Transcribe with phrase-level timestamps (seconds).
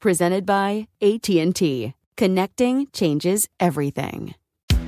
[0.00, 1.92] Presented by AT&T.
[2.16, 4.34] Connecting changes everything.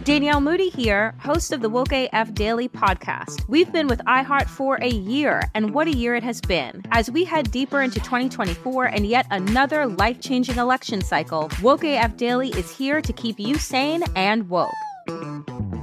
[0.05, 3.47] Danielle Moody here, host of the Woke AF Daily podcast.
[3.47, 6.83] We've been with iHeart for a year, and what a year it has been.
[6.93, 12.17] As we head deeper into 2024 and yet another life changing election cycle, Woke AF
[12.17, 14.73] Daily is here to keep you sane and woke.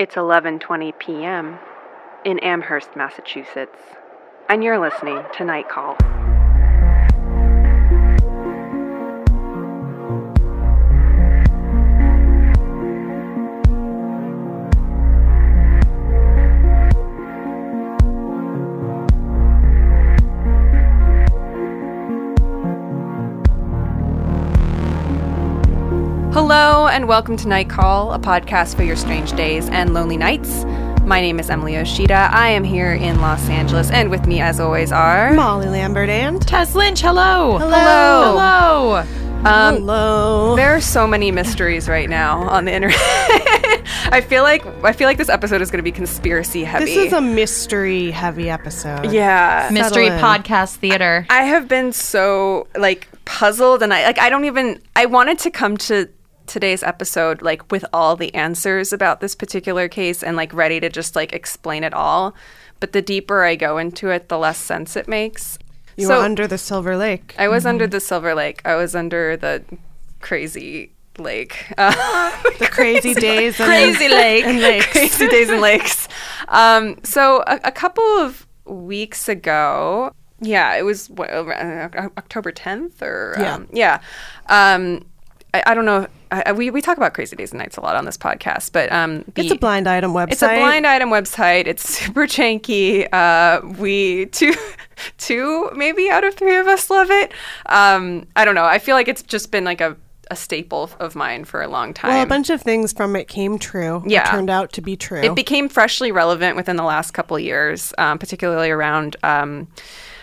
[0.00, 1.58] It's 11:20 p.m.
[2.24, 3.78] in Amherst, Massachusetts,
[4.48, 5.94] and you're listening to Night Call.
[26.32, 30.64] Hello, and welcome to Night Call, a podcast for your strange days and lonely nights.
[31.02, 32.28] My name is Emily Yoshida.
[32.30, 36.40] I am here in Los Angeles, and with me, as always, are Molly Lambert and
[36.46, 37.00] Tess Lynch.
[37.00, 37.58] Hello.
[37.58, 37.74] Hello.
[38.30, 39.04] Hello.
[39.44, 40.54] Um, Hello.
[40.54, 42.96] There are so many mysteries right now on the internet.
[44.12, 46.84] I feel like I feel like this episode is going to be conspiracy heavy.
[46.84, 49.10] This is a mystery heavy episode.
[49.10, 51.26] Yeah, mystery podcast theater.
[51.28, 54.80] I, I have been so like puzzled, and I like I don't even.
[54.94, 56.08] I wanted to come to
[56.50, 60.88] today's episode like with all the answers about this particular case and like ready to
[60.88, 62.34] just like explain it all.
[62.80, 65.58] But the deeper I go into it, the less sense it makes.
[65.96, 67.34] You so, were under the Silver Lake.
[67.38, 67.68] I was mm-hmm.
[67.68, 68.62] under the Silver Lake.
[68.64, 69.62] I was under the
[70.20, 71.72] crazy lake.
[71.78, 71.92] Uh,
[72.58, 74.86] the crazy, crazy days crazy and, lake and lakes.
[74.86, 76.08] crazy days and lakes.
[76.48, 83.02] Um, so a, a, couple of weeks ago, yeah, it was what, uh, October 10th
[83.02, 84.00] or yeah, um, yeah.
[84.48, 85.04] Um,
[85.52, 87.96] I, I, don't know I, we, we talk about Crazy Days and Nights a lot
[87.96, 90.32] on this podcast, but um, the, it's a blind item website.
[90.32, 91.66] It's a blind item website.
[91.66, 93.12] It's super janky.
[93.12, 94.54] Uh, we two
[95.18, 97.32] two maybe out of three of us love it.
[97.66, 98.64] Um, I don't know.
[98.64, 99.96] I feel like it's just been like a
[100.32, 102.12] a staple of mine for a long time.
[102.12, 104.04] Well, a bunch of things from it came true.
[104.06, 105.20] Yeah, turned out to be true.
[105.20, 109.16] It became freshly relevant within the last couple years, um, particularly around.
[109.24, 109.66] Um,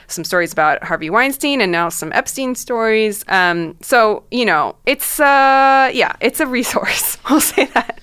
[0.07, 3.24] some stories about Harvey Weinstein and now some Epstein stories.
[3.27, 7.18] Um, so you know, it's uh, yeah, it's a resource.
[7.25, 8.00] I'll say that.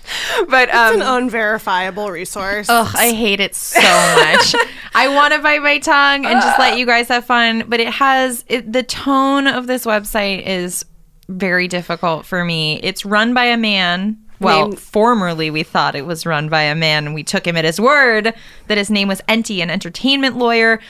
[0.48, 2.66] But um, it's an unverifiable resource.
[2.68, 4.54] Oh, I hate it so much.
[4.94, 7.88] I want to bite my tongue and just let you guys have fun, but it
[7.88, 10.84] has it, the tone of this website is
[11.28, 12.80] very difficult for me.
[12.82, 14.18] It's run by a man.
[14.40, 17.56] Well, Named- formerly we thought it was run by a man, and we took him
[17.56, 18.34] at his word
[18.66, 20.80] that his name was Enty, an entertainment lawyer.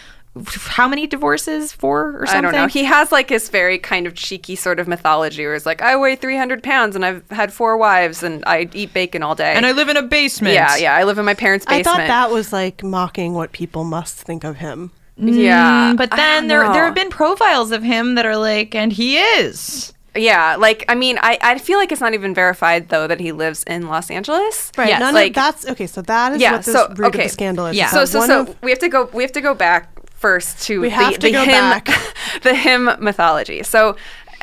[0.57, 1.73] How many divorces?
[1.73, 2.39] Four or something?
[2.39, 2.67] I don't know.
[2.67, 5.97] He has like his very kind of cheeky sort of mythology where it's like, I
[5.97, 9.55] weigh 300 pounds and I've had four wives and I eat bacon all day.
[9.55, 10.55] and I live in a basement.
[10.55, 10.95] Yeah, yeah.
[10.95, 11.87] I live in my parents' basement.
[11.87, 14.91] I thought that was like mocking what people must think of him.
[15.17, 15.93] Yeah.
[15.93, 16.73] Mm, but then there know.
[16.73, 19.93] there have been profiles of him that are like, and he is.
[20.17, 23.33] Yeah, like I mean, I, I feel like it's not even verified though that he
[23.33, 24.71] lives in Los Angeles.
[24.77, 24.89] Right.
[24.89, 25.01] Yes.
[25.01, 25.87] None like of that's okay.
[25.87, 26.53] So that is yeah.
[26.53, 27.77] what this So root okay, of the scandal is.
[27.77, 27.87] Yeah.
[27.87, 29.09] Is So so so of- we have to go.
[29.13, 29.94] We have to go back
[30.25, 31.89] first to We the, the hymn back.
[32.43, 33.63] the hymn mythology.
[33.63, 33.91] So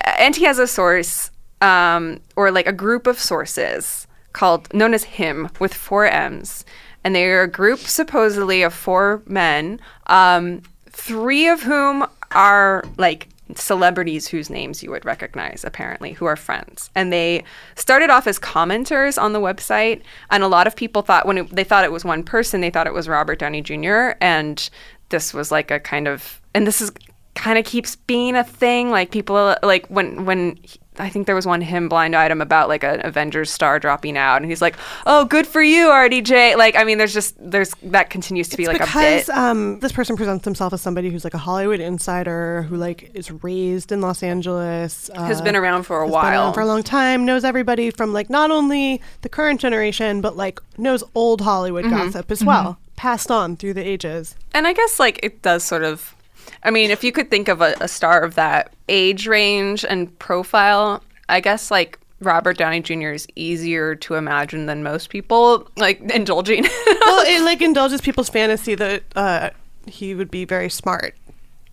[0.05, 5.03] uh, Enty has a source um, or like a group of sources called known as
[5.03, 6.65] hymn with four M's,
[7.03, 13.27] and they are a group supposedly of four men, um, three of whom are like
[13.55, 17.43] celebrities whose names you would recognize apparently who are friends and they
[17.75, 21.49] started off as commenters on the website and a lot of people thought when it,
[21.49, 24.69] they thought it was one person they thought it was robert downey jr and
[25.11, 26.91] this was like a kind of and this is
[27.35, 31.35] kind of keeps being a thing like people like when when he- I think there
[31.35, 34.75] was one him blind item about like an Avengers star dropping out, and he's like,
[35.05, 38.67] "Oh, good for you, RDJ." Like, I mean, there's just there's that continues to be
[38.67, 39.29] like a because bit.
[39.29, 43.31] um, this person presents himself as somebody who's like a Hollywood insider who like is
[43.31, 46.53] raised in Los Angeles, uh, Has been around for a has been around while.
[46.53, 50.59] for a long time, knows everybody from like not only the current generation but like
[50.77, 51.95] knows old Hollywood Mm-hmm.
[52.11, 54.35] gossip as well, passed on through the ages.
[54.53, 56.15] And I guess like it does sort of
[56.61, 60.17] I mean, if you could think of a, a star of that age range and
[60.19, 63.09] profile, I guess like Robert Downey Jr.
[63.09, 66.61] is easier to imagine than most people like indulging.
[66.85, 69.49] well, it like indulges people's fantasy that uh,
[69.87, 71.15] he would be very smart.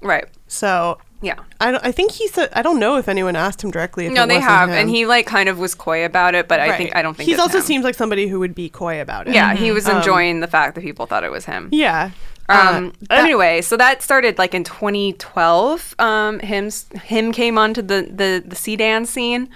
[0.01, 0.25] right.
[0.47, 1.35] So Yeah.
[1.61, 4.07] I, don't, I think he said I don't know if anyone asked him directly.
[4.07, 4.75] If No, they have, him.
[4.77, 7.29] and he like kind of was coy about it, but I think I don't think
[7.29, 7.65] he also him.
[7.65, 9.35] seems like somebody who would be coy about it.
[9.35, 11.69] Yeah, he was Um, enjoying the fact that people thought it was him.
[11.73, 12.11] Yeah.
[12.51, 15.95] Um, Uh, that- anyway, so that started like in 2012.
[15.99, 16.71] Um, him
[17.05, 19.49] him came onto the the the CDAN scene,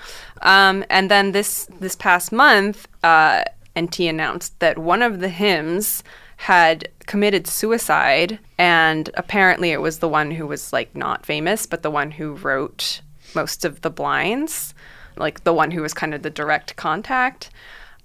[0.43, 3.43] um, and then this this past month, uh,
[3.77, 6.03] Enty announced that one of the hymns
[6.37, 11.83] had committed suicide, and apparently it was the one who was like not famous, but
[11.83, 13.01] the one who wrote
[13.35, 14.75] most of the blinds,
[15.17, 17.51] like the one who was kind of the direct contact.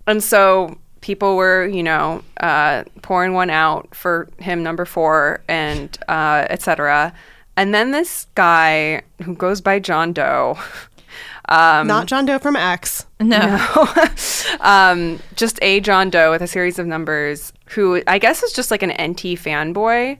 [0.05, 5.97] And so people were, you know, uh, pouring one out for him number four and
[6.07, 7.13] uh, etc.
[7.55, 10.57] And then this guy who goes by John Doe,
[11.49, 13.05] um, not John Doe from X.
[13.19, 13.87] No.
[14.59, 18.71] um, just a John Doe with a series of numbers, who I guess is just
[18.71, 20.17] like an Enty fanboy,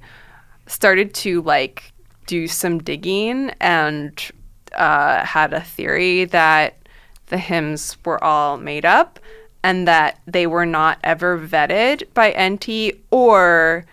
[0.67, 1.91] started to like
[2.25, 4.31] do some digging and
[4.73, 6.77] uh, had a theory that
[7.27, 9.19] the hymns were all made up
[9.63, 13.85] and that they were not ever vetted by Enty or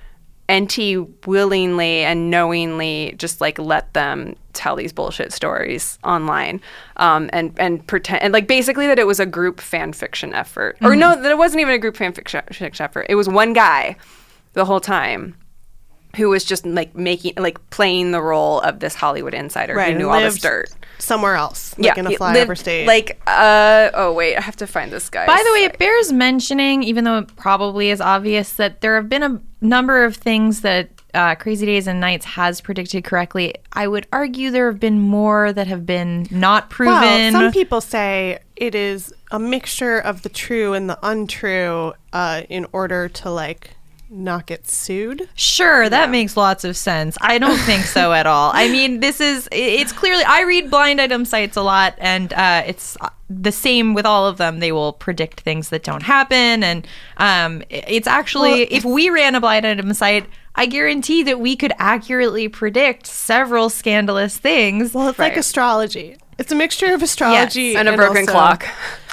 [0.48, 6.60] Enty willingly and knowingly just like let them tell these bullshit stories online
[6.96, 10.76] um, and and pretend and like basically that it was a group fan fiction effort.
[10.82, 12.42] Or no that it wasn't even a group fan fiction
[12.80, 13.06] effort.
[13.08, 13.96] It was one guy
[14.52, 15.34] the whole time
[16.16, 19.98] who was just like making like playing the role of this Hollywood insider Right, who
[19.98, 22.86] knew and all this dirt somewhere else, like in a he flyover lived, state.
[22.86, 26.12] like uh oh wait I have to find this guy By the way, it bears
[26.12, 30.60] mentioning, even though it probably is obvious, that there have been a number of things
[30.62, 33.54] that uh, Crazy Days and Nights has predicted correctly.
[33.72, 36.92] I would argue there have been more that have been not proven.
[36.92, 42.42] Well, some people say it is a mixture of the true and the untrue uh,
[42.48, 43.76] in order to like
[44.14, 45.28] not get sued.
[45.34, 47.18] Sure, that makes lots of sense.
[47.20, 48.52] I don't think so at all.
[48.54, 52.62] I mean, this is it's clearly I read blind item sites a lot and uh,
[52.66, 54.60] it's uh, the same with all of them.
[54.60, 59.34] They will predict things that don't happen and um, it's actually Well, if we ran
[59.34, 64.94] a blind item site, I guarantee that we could accurately predict several scandalous things.
[64.94, 66.16] Well, it's like astrology.
[66.38, 68.66] It's a mixture of astrology and a broken also- clock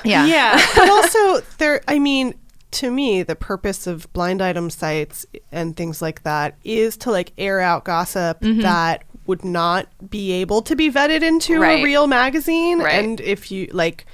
[0.04, 0.26] Yeah.
[0.26, 1.82] Yeah, but also there.
[1.88, 2.36] I mean,
[2.72, 7.34] to me, the purpose of blind item sites and things like that is to like
[7.38, 8.62] air out gossip Mm-hmm.
[8.62, 11.80] that would not be able to be vetted into Right.
[11.80, 12.80] a real magazine.
[12.80, 12.94] Right.
[13.04, 14.06] And if you like,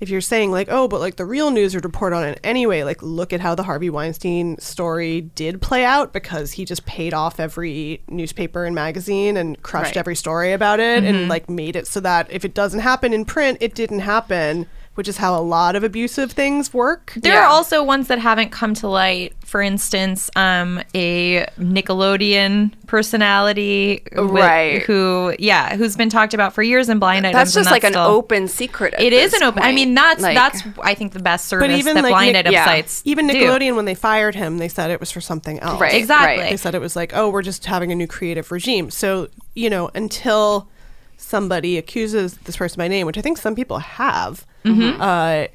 [0.00, 2.82] if you're saying like, oh, but like the real news would report on it anyway,
[2.84, 7.12] like look at how the Harvey Weinstein story did play out because he just paid
[7.12, 9.98] off every newspaper and magazine and crushed Right.
[9.98, 11.14] every story about it Mm-hmm.
[11.14, 14.66] and like made it so that if it doesn't happen in print, it didn't happen.
[14.94, 17.12] Which is how a lot of abusive things work.
[17.16, 19.32] There are also ones that haven't come to light.
[19.44, 24.82] For instance, um, a Nickelodeon personality, with- Right.
[24.82, 27.38] Who, yeah, who's been talked about for years in blind items.
[27.38, 28.94] That's and just like an open secret.
[28.94, 29.62] at It is this an open.
[29.62, 32.32] I mean, that's Like- that's I think the best service But even that like blind
[32.34, 33.34] Nic- item sites even do.
[33.34, 35.80] Nickelodeon when they fired him, they said it was for something else.
[35.80, 36.48] Right, Exactly.
[36.50, 38.90] They said it was like, oh, we're just having a new creative regime.
[38.90, 40.68] So you know, until
[41.16, 45.00] somebody accuses this person by name, which I think some people have, Mhm.
[45.00, 45.48] uh,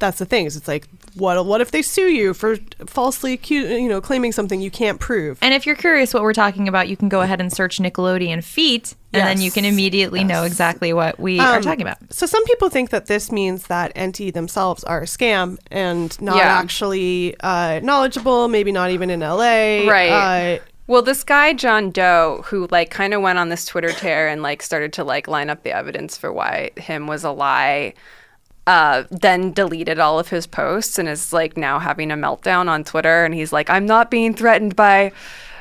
[0.00, 0.44] that's the thing.
[0.44, 2.56] Is it's like, what what if they sue you for
[2.86, 5.38] falsely accu- you know claiming something you can't prove?
[5.40, 8.42] And if you're curious what we're talking about, you can go ahead and search Nickelodeon
[8.44, 11.98] feet, and then you can immediately know exactly what we are Um, talking about.
[12.10, 16.36] So some people think that this means that Enty themselves are a scam and not
[16.36, 16.58] Yeah.
[16.58, 19.86] actually uh, knowledgeable, maybe not even in LA.
[19.88, 23.88] right Uh, well this guy john doe who like kind of went on this twitter
[23.90, 27.30] tear and like started to like line up the evidence for why him was a
[27.30, 27.94] lie
[28.66, 32.82] uh, then deleted all of his posts and is like now having a meltdown on
[32.82, 35.12] twitter and he's like i'm not being threatened by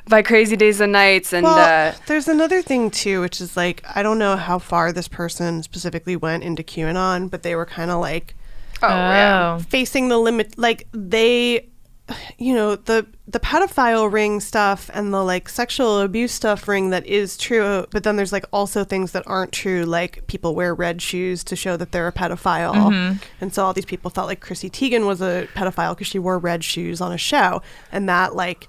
[0.08, 3.84] by crazy days and nights and well, uh, there's another thing too, which is like
[3.96, 7.90] I don't know how far this person specifically went into QAnon, but they were kind
[7.90, 8.36] of like
[8.82, 9.58] oh, yeah.
[9.60, 10.58] facing the limit.
[10.58, 11.70] Like they,
[12.38, 17.06] you know, the the pedophile ring stuff and the like sexual abuse stuff ring that
[17.06, 21.02] is true, but then there's like also things that aren't true, like people wear red
[21.02, 23.22] shoes to show that they're a pedophile, Mhm.
[23.42, 26.38] and so all these people thought like Chrissy Teigen was a pedophile because she wore
[26.38, 28.68] red shoes on a show, and that like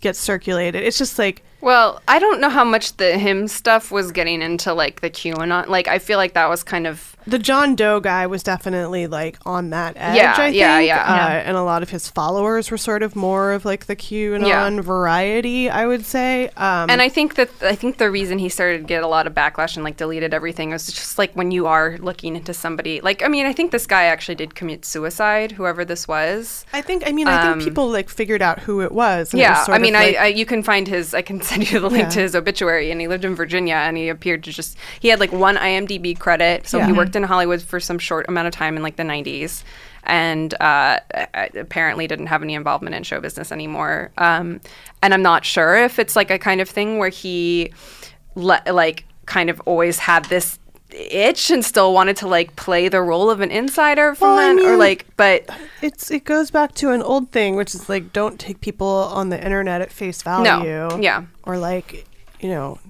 [0.00, 0.82] gets circulated.
[0.82, 4.72] It's just like Well, I don't know how much the him stuff was getting into
[4.72, 5.68] like the QAnon.
[5.68, 9.38] Like, I feel like that was kind of the John Doe guy was definitely like
[9.46, 10.16] on that edge.
[10.16, 10.56] Yeah, I think.
[10.56, 10.76] yeah.
[10.76, 11.42] Uh, Yeah.
[11.46, 14.80] And a lot of his followers were sort of more of like the QAnon Yeah.
[14.82, 16.48] variety, I would say.
[16.56, 19.26] Um, and I think that I think the reason he started to get a lot
[19.26, 23.00] of backlash and like deleted everything was just like when you are looking into somebody.
[23.00, 26.64] Like, I mean, I think this guy actually did commit suicide, whoever this was.
[26.72, 27.02] I think.
[27.06, 29.32] I mean, I think Um, people like figured out who it was.
[29.32, 31.14] and it Yeah, was sort I of mean, like- I, I you can find his.
[31.14, 32.10] I can send you the link Yeah.
[32.10, 34.76] to his obituary, and he lived in Virginia, and he appeared to just.
[35.00, 38.48] He had like one IMDb credit, so he worked in Hollywood for some short amount
[38.48, 39.62] of time in like the '90s,
[40.04, 41.00] and uh,
[41.54, 44.10] apparently didn't have any involvement in show business anymore.
[44.18, 44.60] Um,
[45.02, 47.72] and I'm not sure if it's like a kind of thing where he,
[48.34, 50.58] le- like, kind of always had this
[50.92, 54.54] itch and still wanted to like play the role of an insider from Well, I
[54.54, 55.48] then, or like, but
[55.82, 59.28] it's it goes back to an old thing, which is like don't take people on
[59.28, 60.44] the internet at face value.
[60.62, 60.98] no.
[61.00, 61.26] yeah.
[61.44, 62.06] Or like,
[62.40, 62.80] you know,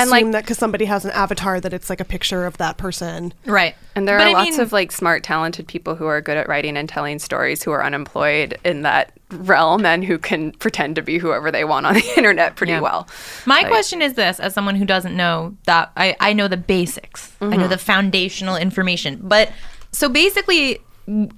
[0.00, 2.76] assume like- that because somebody has an avatar that it's like a picture of that
[2.78, 3.32] person.
[3.44, 3.74] Right.
[3.94, 6.36] And there But are I lots mean- of like smart, talented people who are good
[6.36, 10.96] at writing and telling stories who are unemployed in that realm and who can pretend
[10.96, 12.80] to be whoever they want on the internet pretty Yeah.
[12.80, 13.08] well.
[13.46, 16.56] My Like- question is this as someone who doesn't know that I, I know the
[16.56, 17.32] basics.
[17.40, 17.70] I know Mhm.
[17.70, 19.18] the foundational information.
[19.22, 19.50] But
[19.90, 20.78] so basically,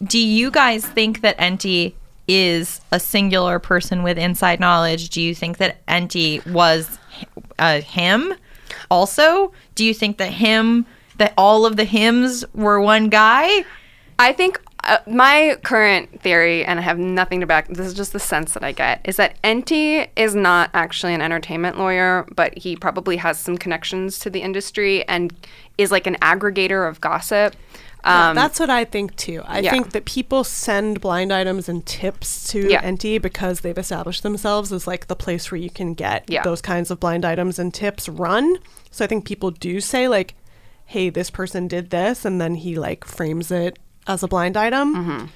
[0.06, 1.94] do you guys think that Enty
[2.28, 5.10] is a singular person with inside knowledge?
[5.10, 6.98] Do you think that Enty was
[7.58, 8.34] uh, him
[8.90, 9.52] also?
[9.74, 13.64] Do you think that him that all of the hymns were one guy?
[14.18, 17.68] I think uh, my current theory, and I have nothing to back.
[17.68, 21.20] This is just the sense that I get, is that Enty is not actually an
[21.20, 25.32] entertainment lawyer, but he probably has some connections to the industry and
[25.78, 27.56] is like an aggregator of gossip.
[28.04, 29.42] Um, that's what I think too.
[29.46, 29.70] I yeah.
[29.70, 32.82] think that people send blind items and tips to Yeah.
[32.82, 36.42] Enty because they've established themselves as like the place where you can get Yeah.
[36.42, 38.58] those kinds of blind items and tips run.
[38.90, 40.34] So I think people do say like,
[40.84, 44.94] "Hey, this person did this," and then he like frames it as a blind item.
[44.94, 45.26] Mm-hmm.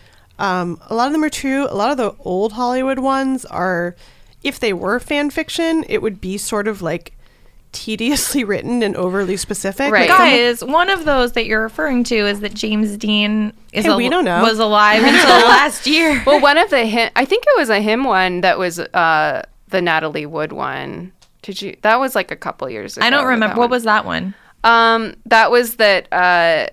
[0.41, 1.67] Um, a lot of them are true.
[1.69, 3.97] A lot of the old Hollywood ones are,
[4.45, 7.15] if they were fan fiction, it would be sort of like
[7.73, 9.91] tediously written and overly specific.
[9.91, 13.53] Like, some of- Guys, one of those that you're referring to is that James Dean
[13.73, 14.43] is Hey, al- we don't know.
[14.43, 16.23] was alive until last year.
[16.27, 19.43] well, one of the him, I think it was a him one that was uh,
[19.69, 21.13] the Natalie Wood one.
[21.43, 21.77] Did you?
[21.83, 23.07] That was like a couple years ago.
[23.07, 23.57] I don't remember.
[23.57, 24.35] What was that one?
[24.65, 26.67] Um, that was that uh,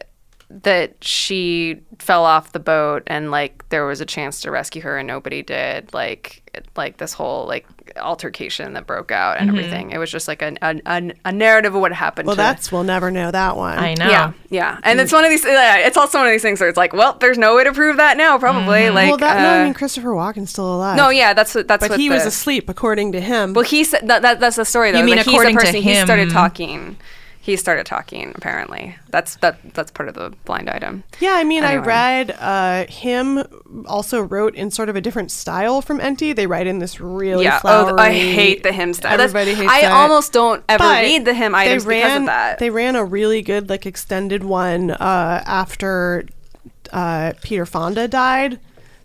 [0.64, 4.98] that she fell off the boat and like there was a chance to rescue her
[4.98, 5.94] and nobody did.
[5.94, 7.66] Like it- like this whole like
[7.98, 9.58] altercation that broke out and Mhm.
[9.58, 9.92] everything.
[9.92, 12.28] It was just like a a, a, a narrative of what happened.
[12.28, 13.78] Well, to, that's we'll never know that one.
[13.78, 14.10] I know.
[14.10, 15.44] Yeah, yeah, and it's one of these.
[15.46, 17.98] It's also one of these things where it's like, well, there's no way to prove
[17.98, 18.38] that now.
[18.38, 20.96] Probably like, well, that no, I uh, mean Christopher Walken's still alive.
[20.98, 23.54] no, yeah, that's what that's but what he was asleep, according to him.
[23.54, 25.00] Well, he said that, that that's the story though.
[25.00, 26.98] You mean like, according he's to the person, He started talking.
[27.46, 28.32] He started talking.
[28.34, 31.04] Apparently, that's that that's part of the blind item.
[31.20, 31.84] Yeah, I mean, Anyway.
[31.84, 33.44] I read uh, him
[33.86, 36.36] also wrote in sort of a different style from Enty.
[36.36, 37.60] They write in this really yeah.
[37.60, 37.94] flowery.
[37.94, 39.12] Oh, I hate the hymn style.
[39.12, 39.92] That's- Everybody hates I that.
[39.92, 42.58] almost don't ever But read the hymn they items because ran- of that.
[42.58, 46.26] They ran a really good like extended one uh, after
[46.92, 48.60] uh, Peter Fonda died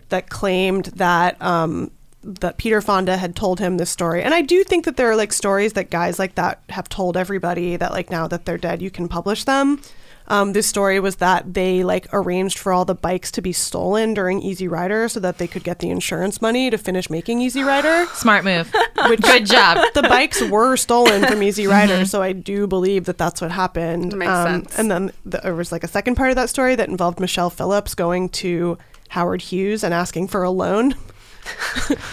[0.09, 1.91] that claimed that um,
[2.23, 4.23] that Peter Fonda had told him this story.
[4.23, 7.17] And I do think that there are like stories that guys like that have told
[7.17, 9.81] everybody that like now that they're dead, you can publish them.
[10.29, 14.15] Um, this story was that they like arranged for all the bikes to be stolen
[14.15, 17.63] during Easy Rider so that they could get the insurance money to finish making Easy
[17.63, 18.07] Rider.
[18.15, 18.73] Smart move.
[19.09, 19.79] Which, Good job.
[19.95, 24.13] The bikes were stolen from Easy Rider, so I do believe that that's what happened.
[24.13, 24.79] That makes sense.
[24.79, 27.51] And then the, there was like a second part of that story that involved Michelle
[27.51, 30.95] Phillips going to Howard Hughes and asking for a loan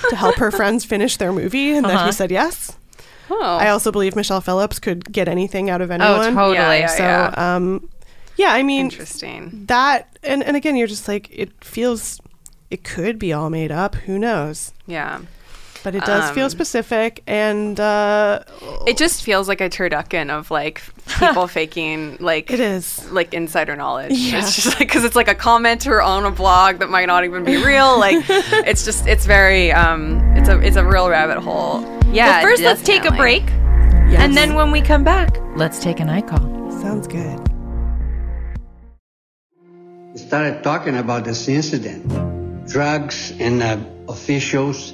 [0.09, 2.05] to help her friends finish their movie, and that Uh-huh.
[2.07, 2.75] he said yes.
[3.29, 3.57] Oh.
[3.57, 6.13] I also believe Michelle Phillips could get anything out of anyone.
[6.19, 6.55] Oh, totally.
[6.55, 7.55] Yeah, yeah, So, yeah.
[7.55, 7.89] um,
[8.37, 9.63] yeah, I mean, Interesting.
[9.67, 12.21] that, and, and again, you're just like, it feels,
[12.71, 13.95] it could be all made up.
[13.95, 14.71] Who knows?
[14.85, 15.19] Yeah.
[15.83, 18.39] But it does feel Um, specific, and uh,
[18.85, 20.81] It just feels like a turducken of like
[21.19, 23.09] people faking like it is.
[23.11, 24.11] like insider knowledge.
[24.13, 24.39] Yeah.
[24.39, 27.43] It's just like because it's like a commenter on a blog that might not even
[27.43, 27.97] be real.
[27.99, 31.81] Like it's just it's very um it's a it's a real rabbit hole.
[32.11, 32.27] Yeah.
[32.27, 33.39] well, first let's take a definitely.
[33.41, 33.51] break,
[34.19, 36.71] and then when we come back, let's take an eye call.
[36.81, 37.39] Sounds good.
[40.13, 42.03] We started talking about this incident.
[42.67, 43.77] Drugs and uh,
[44.09, 44.93] officials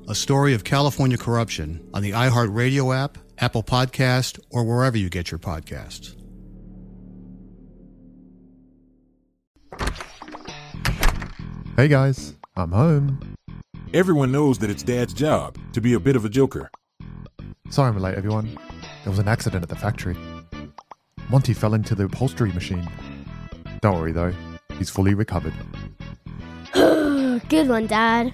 [0.11, 5.31] a story of California corruption on the iHeartRadio app, Apple Podcast, or wherever you get
[5.31, 6.17] your podcasts.
[11.77, 13.37] Hey guys, I'm home.
[13.93, 16.69] Everyone knows that it's Dad's job to be a bit of a joker.
[17.69, 18.59] Sorry I'm late, everyone.
[19.05, 20.17] There was an accident at the factory.
[21.29, 22.85] Monty fell into the upholstery machine.
[23.79, 24.33] Don't worry though,
[24.77, 25.53] he's fully recovered.
[26.73, 28.33] Good one, Dad.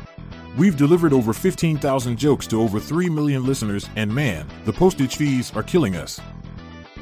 [0.57, 5.51] We've delivered over 15,000 jokes to over 3 million listeners, and man, the postage fees
[5.55, 6.19] are killing us.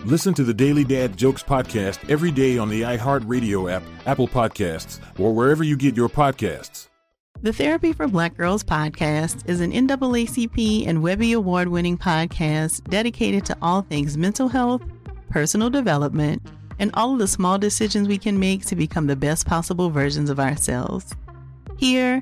[0.05, 4.99] Listen to the Daily Dad Jokes podcast every day on the iHeartRadio app, Apple Podcasts,
[5.17, 6.87] or wherever you get your podcasts.
[7.41, 13.45] The Therapy for Black Girls podcast is an NAACP and Webby Award winning podcast dedicated
[13.45, 14.83] to all things mental health,
[15.29, 16.41] personal development,
[16.77, 20.29] and all of the small decisions we can make to become the best possible versions
[20.29, 21.15] of ourselves.
[21.77, 22.21] Here,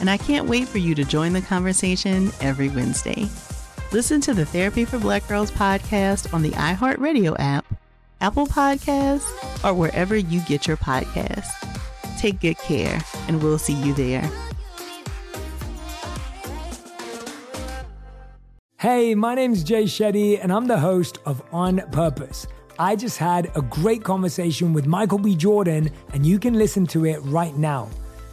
[0.00, 3.28] and I can't wait for you to join the conversation every Wednesday.
[3.92, 7.66] Listen to the Therapy for Black Girls podcast on the iHeartRadio app,
[8.20, 9.28] Apple Podcasts,
[9.64, 11.50] or wherever you get your podcasts.
[12.18, 14.28] Take good care, and we'll see you there.
[18.78, 22.46] Hey, my name's Jay Shetty, and I'm the host of On Purpose.
[22.78, 25.36] I just had a great conversation with Michael B.
[25.36, 27.90] Jordan, and you can listen to it right now.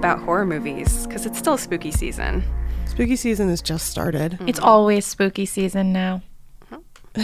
[0.00, 2.42] about horror movies because it's still spooky season.
[2.86, 4.38] Spooky season has just started.
[4.46, 6.22] It's always spooky season now.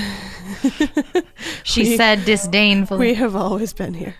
[1.65, 2.99] she We- said disdainfully.
[3.01, 4.15] We have always been here.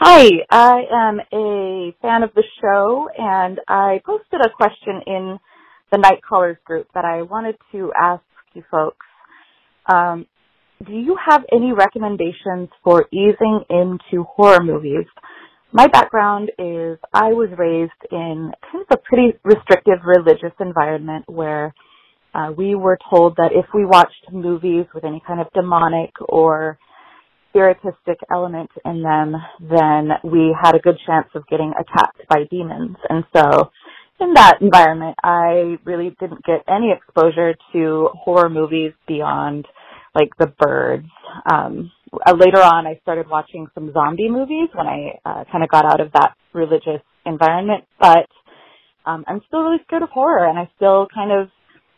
[0.00, 5.38] Hi, I am a fan of the show, and I posted a question in
[5.92, 8.22] the Night Callers group that I wanted to ask
[8.54, 9.06] you folks.
[9.86, 10.26] Um,
[10.84, 15.06] do you have any recommendations for easing into horror movies?
[15.72, 21.72] My background is I was raised in kind of a pretty restrictive religious environment where
[22.34, 26.76] uh, we were told that if we watched movies with any kind of demonic or
[27.54, 32.96] spiritistic element in them, then we had a good chance of getting attacked by demons.
[33.08, 33.70] And so
[34.20, 39.66] in that environment, I really didn't get any exposure to horror movies beyond
[40.14, 41.06] like The Birds.
[41.50, 45.70] Um, uh, later on, I started watching some zombie movies when I uh, kind of
[45.70, 48.26] got out of that religious environment, but
[49.06, 51.48] um, I'm still really scared of horror, and I still kind of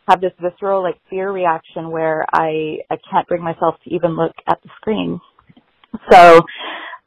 [0.09, 4.33] have this visceral like fear reaction where I I can't bring myself to even look
[4.48, 5.20] at the screen.
[6.11, 6.40] So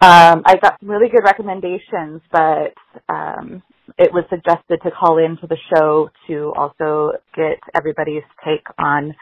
[0.02, 2.74] um, I got some really good recommendations, but
[3.10, 3.64] um,
[3.98, 9.14] it was suggested to call in to the show to also get everybody's take on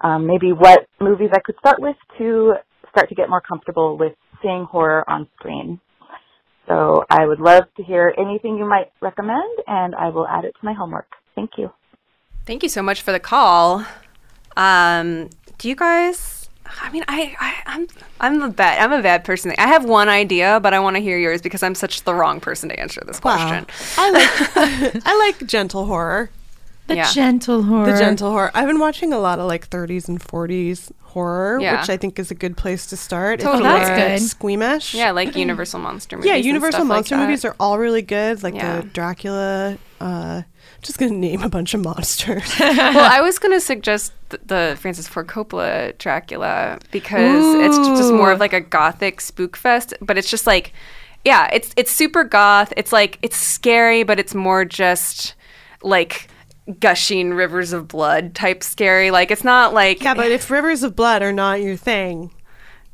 [0.00, 2.54] um, maybe what movies I could start with to
[2.96, 5.78] start to get more comfortable with seeing horror on screen.
[6.66, 10.54] So I would love to hear anything you might recommend, and I will add it
[10.58, 11.06] to my homework.
[11.34, 11.70] Thank you.
[12.46, 13.84] Thank you so much for the call.
[14.56, 15.28] Um,
[15.58, 16.48] do you guys?
[16.82, 17.86] I mean, I, I I'm
[18.20, 19.52] I'm a bad I'm a bad person.
[19.58, 22.40] I have one idea, but I want to hear yours because I'm such the wrong
[22.40, 23.36] person to answer this Wow.
[23.36, 23.66] question.
[23.98, 26.30] I like I like gentle horror.
[26.88, 27.12] The Yeah.
[27.12, 27.92] gentle horror.
[27.92, 28.50] The gentle horror.
[28.54, 31.80] I've been watching a lot of like 30s and 40s horror, Yeah.
[31.80, 33.40] which I think is a good place to start.
[33.40, 33.64] Totally.
[33.64, 34.20] If That's you're good.
[34.20, 34.94] Squeamish.
[34.94, 36.28] Yeah, like Universal monster movies.
[36.28, 37.22] Yeah, and Universal stuff like monster that.
[37.26, 38.42] movies are all really good.
[38.42, 38.80] Like Yeah.
[38.80, 39.78] the Dracula.
[39.98, 40.42] Uh,
[40.82, 42.52] just gonna name a bunch of monsters.
[42.60, 48.12] well, I was going to suggest th- the Francis Ford Coppola Dracula because it's just
[48.12, 50.72] more of like a gothic spook fest, but it's just like,
[51.24, 52.72] yeah, it's it's super goth.
[52.76, 55.34] It's like it's scary, but it's more just
[55.82, 56.28] like
[56.80, 59.10] gushing rivers of blood type scary.
[59.10, 62.30] Like it's not like yeah, but if rivers of blood are not your thing,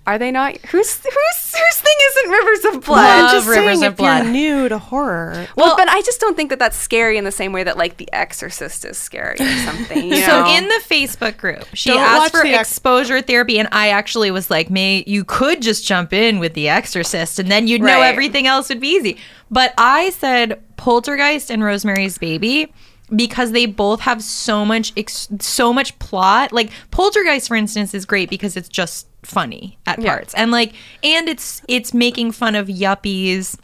[0.07, 0.57] are they not?
[0.59, 2.97] Whose whose whose thing isn't rivers of blood?
[2.97, 5.47] Well, I'm just saying if you're new to horror.
[5.57, 7.99] Well, but I just don't think that that's scary in the same way that like
[7.99, 10.05] The Exorcist is scary or something.
[10.07, 13.69] You So in the Facebook group, she Don't asked for The Ex- exposure therapy, and
[13.71, 17.69] I actually was like, "May you could just jump in with The Exorcist, and then
[17.69, 19.19] you'd know everything else would be easy."
[19.51, 22.73] But I said Poltergeist and Rosemary's Baby
[23.15, 26.53] because they both have so much ex- so much plot.
[26.53, 30.15] Like Poltergeist, for instance, is great because it's just funny at Yeah.
[30.15, 30.73] parts, and like,
[31.05, 33.57] and it's it's making fun of yuppies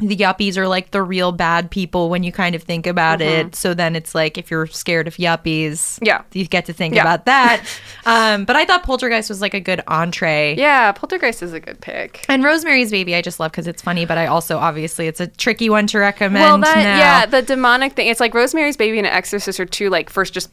[0.00, 3.46] the yuppies are like the real bad people when you kind of think about Mhm.
[3.48, 3.54] it.
[3.54, 6.22] So then it's like if you're scared of yuppies, Yeah.
[6.32, 7.02] you get to think Yeah.
[7.02, 7.60] about that.
[8.06, 10.54] um, but I thought Poltergeist was like a good entree.
[10.56, 12.24] yeah, Poltergeist is a good pick.
[12.28, 15.26] And Rosemary's Baby, I just love because it's funny, but I also obviously it's a
[15.26, 16.42] tricky one to recommend.
[16.44, 16.98] Well, that now.
[16.98, 18.06] yeah, the demonic thing.
[18.08, 20.50] It's like Rosemary's Baby and Exorcist are two like first just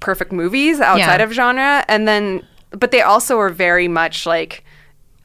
[0.00, 1.24] perfect movies outside Yeah.
[1.24, 4.64] of genre, and then but they also are very much like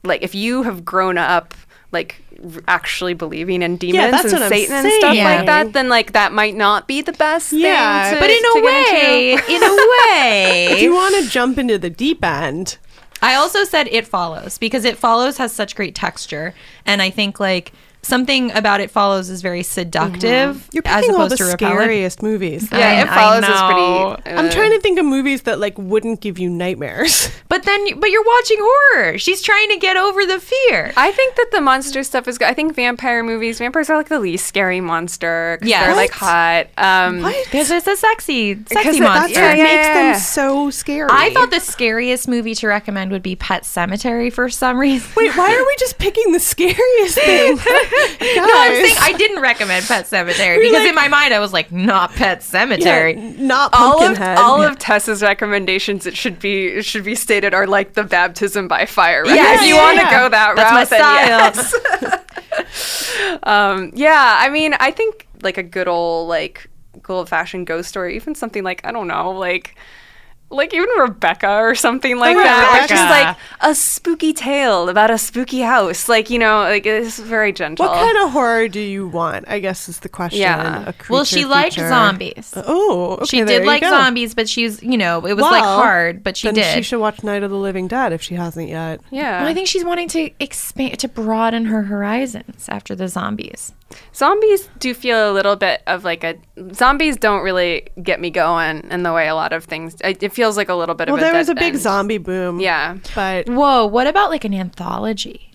[0.04, 1.54] like if you have grown up
[1.92, 2.22] like
[2.68, 5.24] actually believing in demons that's and what I'm Satan and stuff saying.
[5.24, 8.16] like that, then like that might not be the best Yeah, thing.
[8.16, 9.76] To, but in a get way, in a
[10.14, 12.78] way, if you want to jump into the deep end,
[13.22, 16.54] I also said It Follows because It Follows has such great texture,
[16.86, 17.72] and I think like
[18.06, 22.70] something about It Follows is very seductive you're as picking all the scariest movies.
[22.72, 24.16] Yeah, I- It Follows is know.
[24.24, 24.38] pretty.
[24.38, 27.30] I'm uh, trying to think of movies that like wouldn't give you nightmares.
[27.48, 29.18] But then, but you're watching horror.
[29.20, 30.92] She's trying to get over the fear.
[30.98, 32.48] I think that the monster stuff is good.
[32.48, 35.60] I think vampire movies, vampires are like the least scary monster.
[35.62, 35.86] Yeah.
[35.86, 36.68] they're like hot.
[36.78, 39.36] Um, Because it's a sexy, sexy monster.
[39.36, 40.18] That's what Yeah, makes yeah, them yeah.
[40.18, 41.08] so scary.
[41.12, 45.10] I thought the scariest movie to recommend would be Pet Sematary for some reason.
[45.16, 47.58] Wait, why are we just picking the scariest thing?
[48.22, 51.72] no, I'm saying I didn't recommend Pet Sematary because in my mind I was like,
[51.72, 53.38] not Pet Sematary.
[53.38, 54.38] not all of Pumpkinhead.
[54.38, 58.68] all of Tessa's recommendations, it should be it should be stated, are like the baptism
[58.68, 59.24] by fire.
[59.24, 59.36] Right?
[59.36, 60.24] Yes, if you yeah, want to yeah.
[60.24, 62.12] go that That's my route, style.
[62.12, 62.20] then
[62.52, 63.40] yes.
[63.44, 66.70] um, yeah, I mean, I think like a good old like
[67.02, 69.78] good old fashioned ghost story, even something like I don't know, like.
[70.52, 72.72] Like even Rebecca or something like Oh, yeah, that.
[72.80, 73.38] Like just Rebecca.
[73.62, 76.08] like a spooky tale about a spooky house.
[76.08, 77.86] Like, you know, like it's very gentle.
[77.86, 79.46] What kind of horror do you want?
[79.48, 80.42] I guess is the question.
[80.42, 80.90] Yeah.
[80.90, 82.54] A Well, she creature liked zombies.
[82.56, 83.90] Oh, okay, she did like go.
[83.90, 86.74] zombies, but she's you know it was like hard, but she then did.
[86.76, 89.02] She should watch Night of the Living Dead if she hasn't yet.
[89.12, 89.42] Yeah.
[89.42, 93.74] Well, I think she's wanting to expand to broaden her horizons after the zombies.
[94.14, 96.36] Zombies do feel a little bit of like a
[96.74, 99.96] zombies don't really get me going in the way a lot of things.
[100.04, 101.80] It, it feels like a little bit Well, of a there was a big end.
[101.84, 102.60] zombie boom.
[102.60, 105.52] Yeah, but Whoa, what about like an anthology?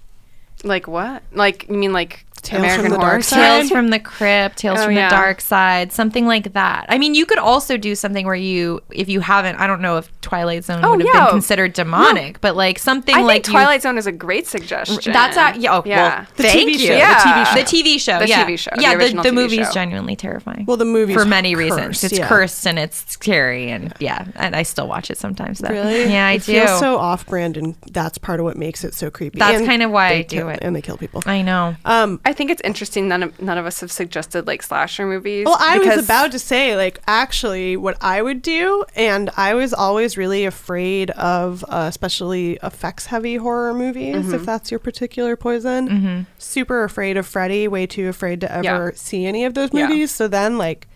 [0.62, 1.22] like what?
[1.32, 3.42] Like you mean like Tales American from the Horror Dark Story?
[3.42, 5.08] Tales from the Crypt, Tales Oh, from yeah.
[5.08, 6.86] the Dark Side, something like that.
[6.88, 9.96] I mean, you could also do something where you, if you haven't, I don't know
[9.98, 11.24] if Twilight Zone Oh, would have yeah.
[11.26, 14.46] been considered demonic, but like something I like think you- Twilight Zone is a great
[14.46, 15.12] suggestion.
[15.12, 15.76] That's a, yeah.
[15.78, 16.16] Oh, yeah.
[16.20, 16.88] Well, thank you.
[16.92, 17.54] Yeah.
[17.54, 18.18] The TV show.
[18.18, 18.26] The.
[18.26, 18.94] TV show, the Yeah.
[18.94, 19.72] The, original the, TV movie's show.
[19.72, 20.64] genuinely terrifying.
[20.66, 22.04] Well, the movie for many cursed, reasons.
[22.04, 22.28] It's yeah.
[22.28, 25.58] cursed and it's scary and yeah, and I still watch it sometimes.
[25.60, 25.68] Though.
[25.70, 26.10] Really?
[26.10, 26.52] Yeah, I it do.
[26.52, 29.38] feels so off-brand, and that's part of what makes it so creepy.
[29.38, 30.58] That's And kind of why I do kill- it.
[30.62, 31.22] and they kill people.
[31.26, 31.76] I know.
[31.84, 33.08] Um, I think it's interesting.
[33.08, 35.46] None of none of us have suggested like slasher movies.
[35.46, 39.74] Well, I was about to say, like, actually, what I would do, and I was
[39.74, 44.34] always really afraid of, uh, especially effects-heavy horror movies, Mm-hmm.
[44.34, 45.88] if that's your particular poison.
[45.88, 46.26] Mhm.
[46.38, 48.90] Super afraid of Freddy, way too afraid to ever Yeah.
[48.94, 49.88] see any of those Yeah.
[49.88, 50.12] movies.
[50.12, 50.86] So then, like,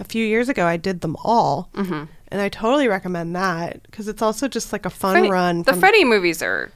[0.00, 2.08] a few years ago, I did them all, Mhm.
[2.32, 5.62] and I totally recommend that because it's also just like a fun Freddy- run.
[5.62, 6.70] The Freddy movies are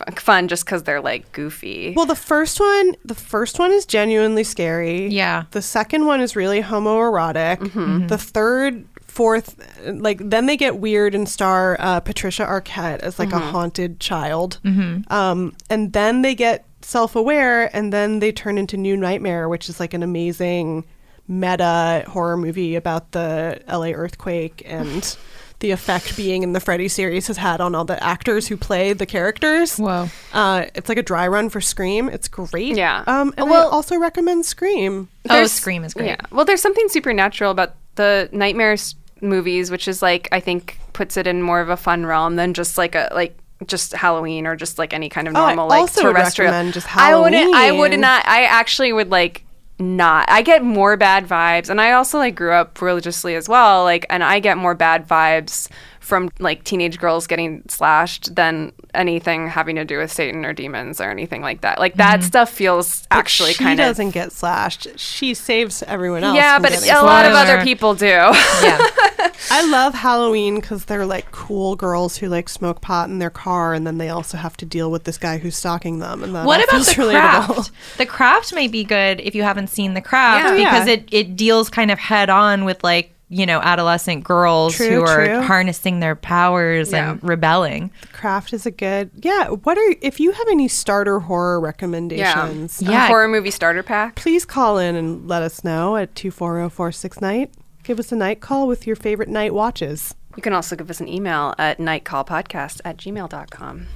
[0.00, 1.92] f- fun just because they're like goofy.
[1.96, 5.08] Well, the first one, the first one is genuinely scary.
[5.08, 5.44] Yeah.
[5.52, 7.58] The second one is really homoerotic.
[7.58, 8.06] Mm-hmm.
[8.08, 13.32] The third, fourth, like then they get weird and star uh, Patricia Arquette as like
[13.32, 13.50] a Mhm.
[13.50, 14.58] haunted child.
[14.64, 15.10] Mhm.
[15.10, 19.80] Um, and then they get self-aware, and then they turn into New Nightmare, which is
[19.80, 20.84] like an amazing
[21.26, 25.16] meta horror movie about the LA earthquake and.
[25.64, 28.92] The effect being in the Freddy series has had on all the actors who play
[28.92, 29.78] the characters.
[29.78, 30.10] Wow.
[30.30, 32.10] Uh, it's like a dry run for Scream.
[32.10, 32.76] It's great.
[32.76, 33.02] Yeah.
[33.06, 35.08] Um, and Well- I also recommend Scream.
[35.30, 36.08] Oh, There's- Scream is great.
[36.08, 36.16] Yeah.
[36.30, 41.26] Well, there's something supernatural about the nightmares movies, which is like I think puts it
[41.26, 43.34] in more of a fun realm than just like a like
[43.66, 46.52] just Halloween or just like any kind of Oh, I normal like also terrestrial.
[46.52, 47.54] recommend just I wouldn't.
[47.54, 48.28] I would not.
[48.28, 49.46] I actually would like
[49.78, 50.30] not.
[50.30, 53.82] I get more bad vibes, and I also like grew up religiously as well.
[53.82, 55.68] Like, and I get more bad vibes
[56.04, 61.00] from like teenage girls getting slashed than anything having to do with Satan or demons
[61.00, 61.78] or anything like that.
[61.78, 62.26] Like that mm-hmm.
[62.26, 64.98] stuff feels But actually she kind of She doesn't get slashed.
[64.98, 66.36] She saves everyone else.
[66.36, 68.06] yeah, but getting a lot of other people do.
[68.06, 68.78] Yeah.
[69.50, 73.72] I love Halloween because they're like cool girls who like smoke pot in their car,
[73.72, 76.22] and then they also have to deal with this guy who's stalking them.
[76.22, 77.46] And that What about feels the relatable.
[77.46, 77.70] craft?
[77.98, 80.64] The craft might be good if you haven't seen the craft Yeah.
[80.64, 80.94] because Yeah.
[80.94, 85.02] it it deals kind of head on with like you know adolescent girls True, who
[85.02, 85.42] are true.
[85.42, 87.90] harnessing their powers and rebelling.
[88.02, 89.10] The craft is a good.
[89.14, 89.48] Yeah.
[89.48, 92.80] What are if you have any starter horror recommendations?
[92.82, 94.14] A horror movie starter pack.
[94.14, 97.50] Please call in and let us know at two four zero four six night.
[97.82, 100.14] Give us a night call with your favorite night watches.
[100.36, 103.86] You can also give us an email at nightcallpodcast at gmail.com.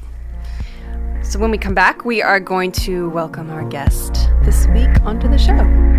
[1.22, 5.29] So when we come back, we are going to welcome our guest this week onto
[5.29, 5.97] the show.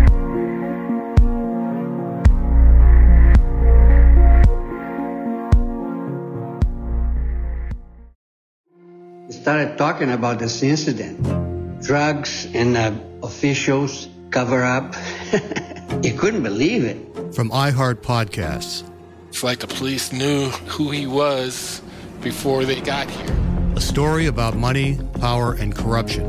[9.30, 11.22] Started talking about this incident.
[11.82, 14.94] Drugs and uh, officials cover up.
[16.02, 16.98] you couldn't believe it.
[17.34, 18.84] From iHeart Podcasts,
[19.28, 21.80] It's like the police knew who he was
[22.20, 23.36] before they got here.
[23.76, 26.26] a story about money, power, and corruption.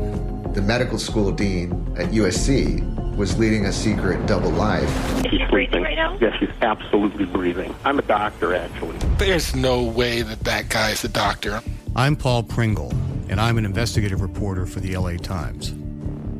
[0.52, 4.90] The medical school dean at USC was leading a secret double life.
[5.30, 5.86] She's sleeping.
[6.20, 7.74] Yes, she's absolutely breathing.
[7.84, 8.98] I'm a doctor, actually.
[9.16, 11.62] There's no way that that guy's a doctor.
[11.96, 12.90] I'm Paul Pringle,
[13.30, 15.74] and I'm an investigative reporter for the LA Times.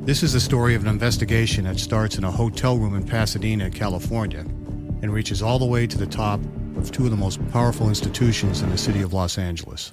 [0.05, 3.71] This is the story of an investigation that starts in a hotel room in Pasadena,
[3.71, 6.39] California, and reaches all the way to the top
[6.77, 9.93] of two of the most powerful institutions in the city of Los Angeles.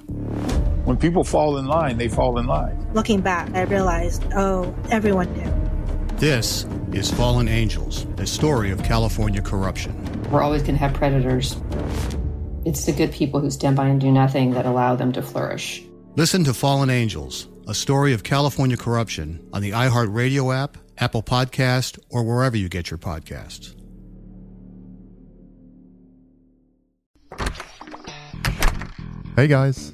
[0.90, 2.84] When people fall in line, they fall in line.
[2.96, 6.18] Looking back, I realized, oh, everyone knew.
[6.18, 9.94] This is Fallen Angels, a story of California corruption.
[10.32, 11.58] We're always going to have predators.
[12.66, 15.84] It's the good people who stand by and do nothing that allow them to flourish.
[16.16, 22.00] Listen to Fallen Angels, a story of California corruption on the iHeartRadio app, Apple Podcast,
[22.10, 23.76] or wherever you get your podcasts.
[29.36, 29.94] Hey guys,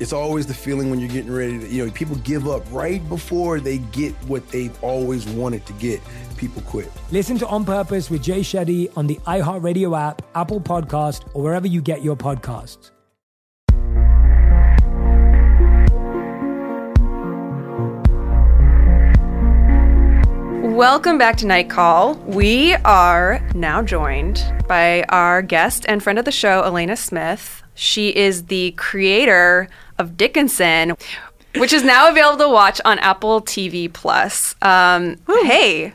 [0.00, 3.06] It's always the feeling when you're getting ready to, you know, people give up right
[3.08, 6.00] before they get what they've always wanted to get.
[6.36, 6.90] People quit.
[7.12, 11.68] Listen to On Purpose with Jay Shetty on the iHeartRadio app, Apple Podcast, or wherever
[11.68, 12.90] you get your podcasts.
[20.74, 22.14] Welcome back to Night Call.
[22.26, 27.62] We are now joined by our guest and friend of the show, Alena Smith.
[27.74, 30.96] She is the creator of Dickinson,
[31.56, 34.54] which is now available to watch on Apple TV Plus.
[34.62, 35.92] Um, hey.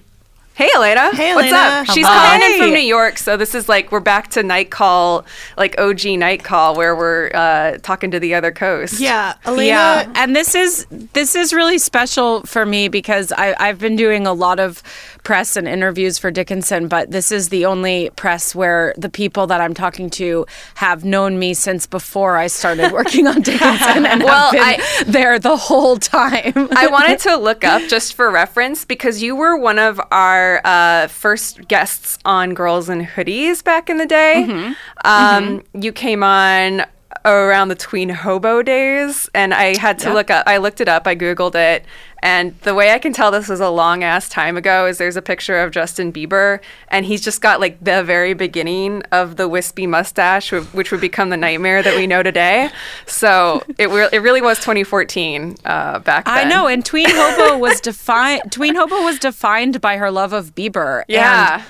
[0.55, 1.13] Hey Alena.
[1.13, 1.81] Hey, What's Alena.
[1.81, 1.85] up?
[1.85, 2.37] She's Hi.
[2.37, 5.79] calling in from New York, so this is like we're back to night call, like
[5.79, 8.99] OG night call, where we're uh, talking to the other coast.
[8.99, 9.67] Yeah, Alena.
[9.67, 14.27] Yeah, and this is this is really special for me because I, I've been doing
[14.27, 14.83] a lot of
[15.29, 19.61] press and interviews for Dickinson, but this is the only press where the people that
[19.61, 24.51] I'm talking to have known me since before I started working on Dickinson and Well,
[24.51, 26.53] have been I- there the whole time.
[26.75, 31.05] I wanted to look up just for reference because you were one of our uh,
[31.09, 34.45] first guests on Girls in Hoodies back in the day.
[34.47, 34.73] Mm-hmm.
[35.05, 36.87] Um, You came on
[37.25, 40.13] around the tween hobo days, and I had to Yeah.
[40.13, 40.47] look up.
[40.47, 41.05] I looked it up.
[41.05, 41.83] I googled it,
[42.21, 45.15] and the way I can tell this was a long ass time ago is there's
[45.15, 49.47] a picture of Justin Bieber, and he's just got like the very beginning of the
[49.47, 52.69] wispy mustache, which would become the nightmare that we know today.
[53.05, 56.47] So it re- it really was 2014 uh, back then.
[56.47, 58.51] I know, and Tween Hobo was defined.
[58.51, 61.03] Tween Hobo was defined by her love of Bieber.
[61.07, 61.55] Yeah.
[61.55, 61.63] and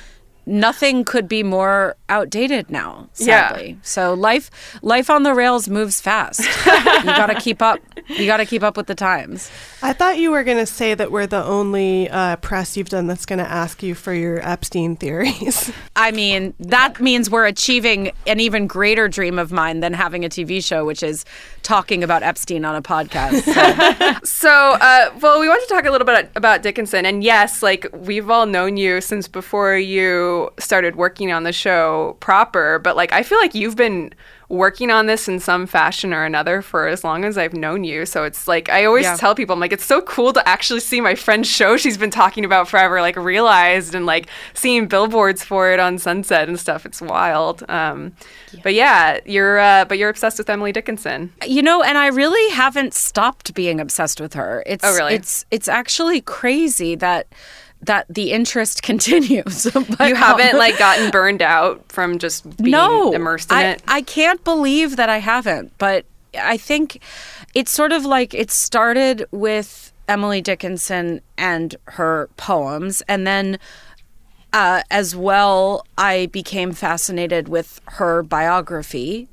[0.49, 3.07] nothing could be more outdated now.
[3.17, 3.73] Yeah.
[3.83, 4.49] So life
[4.81, 6.41] life on the rails moves fast.
[6.65, 7.79] you got to keep up.
[8.09, 9.51] You got to keep up with the times.
[9.83, 13.07] I thought you were going to say that we're the only uh, press you've done
[13.07, 15.71] that's going to ask you for your Epstein theories.
[15.95, 20.29] I mean, that means we're achieving an even greater dream of mine than having a
[20.29, 21.23] TV show, which is
[21.61, 23.43] talking about Epstein on a podcast.
[23.43, 24.19] So.
[24.23, 27.05] so, uh, well, we want to talk a little bit about Dickinson.
[27.05, 32.17] And yes, like we've all known you since before you started working on the show
[32.19, 32.79] proper.
[32.79, 34.13] But like, I feel like you've been
[34.49, 38.05] working on this in some fashion or another for as long as I've known you.
[38.05, 39.15] So it's like I always yeah.
[39.15, 42.09] tell people, I'm like, it's so cool to actually see my friend's show she's been
[42.09, 46.85] talking about forever, like realized and like seeing billboards for it on Sunset and stuff.
[46.85, 47.63] It's wild.
[47.69, 48.13] Um,
[48.51, 48.59] yeah.
[48.63, 51.31] But yeah, you're uh, but you're obsessed with Emily Dickinson.
[51.45, 54.63] You know, and I really haven't stopped being obsessed with her.
[54.65, 55.13] It's oh, really?
[55.13, 57.27] it's it's actually crazy that
[57.81, 59.65] that the interest continues.
[59.75, 63.83] you haven't like gotten burned out from just being no, immersed in I, it.
[63.87, 66.05] I can't believe that I haven't, but
[66.39, 67.01] I think
[67.53, 73.59] it's sort of like it started with Emily Dickinson and her poems, and then.
[74.51, 79.29] Uh, as well, I became fascinated with her biography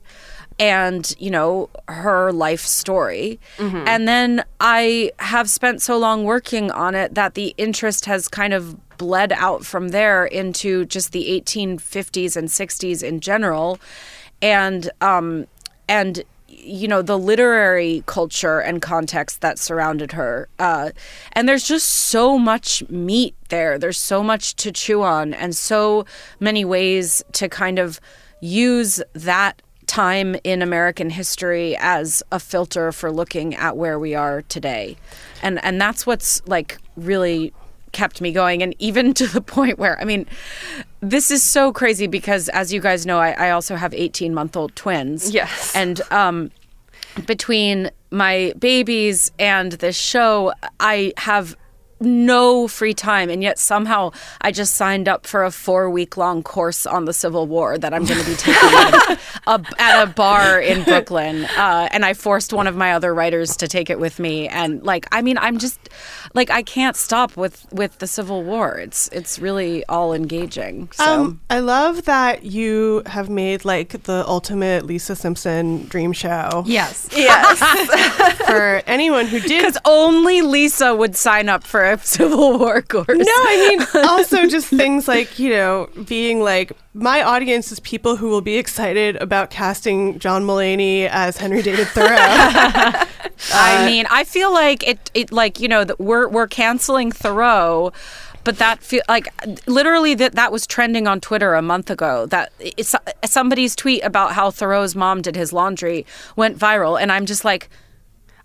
[0.58, 3.38] and you know her life story.
[3.58, 3.84] Mm-hmm.
[3.86, 8.52] and then i have spent so long working on it that the interest has kind
[8.52, 13.78] of bled out from there into just the 1850s and 60s in general.
[14.42, 15.46] And um
[15.88, 20.90] and you know the literary culture and context that surrounded her uh,
[21.32, 23.78] and there's just so much meat there.
[23.78, 26.06] There's so much to chew on and so
[26.40, 28.00] many ways to kind of
[28.40, 34.42] use that time in American history as a filter for looking at where we are
[34.42, 34.96] today.
[35.42, 37.52] And and that's what's like really
[37.92, 40.26] kept me going and even to the point where I mean
[41.00, 44.56] this is so crazy because as you guys know I, I also have 18 month
[44.56, 45.30] old twins.
[45.30, 45.74] Yes.
[45.74, 46.50] And um
[47.26, 51.56] between my babies and this show I have
[52.00, 56.42] no free time and yet somehow I just signed up for a 4 week long
[56.42, 60.06] course on the Civil War that I'm going to be taking at, a, at a
[60.06, 61.44] bar in Brooklyn.
[61.44, 64.82] Uh, and I forced one of my other writers to take it with me and
[64.82, 65.78] like I mean I'm just
[66.36, 71.04] like I can't stop with with the Civil War it's it's really all engaging so
[71.04, 77.08] um, I love that you have made like the ultimate Lisa Simpson dream show yes
[77.16, 82.82] yes for anyone who did cuz only Lisa would sign up for a Civil War
[82.82, 83.08] course.
[83.08, 88.16] No, I mean also just things like you know being like my audience is people
[88.16, 92.16] who will be excited about casting John Mulaney as Henry David Thoreau.
[92.16, 93.04] uh,
[93.52, 95.10] I mean, I feel like it.
[95.12, 97.92] It like you know that we're we're canceling Thoreau
[98.46, 99.26] but that feel like
[99.66, 102.26] literally that that was trending on Twitter a month ago.
[102.26, 106.06] That it's somebody's tweet about how Thoreau's mom did his laundry
[106.36, 107.68] went viral, and I'm just like,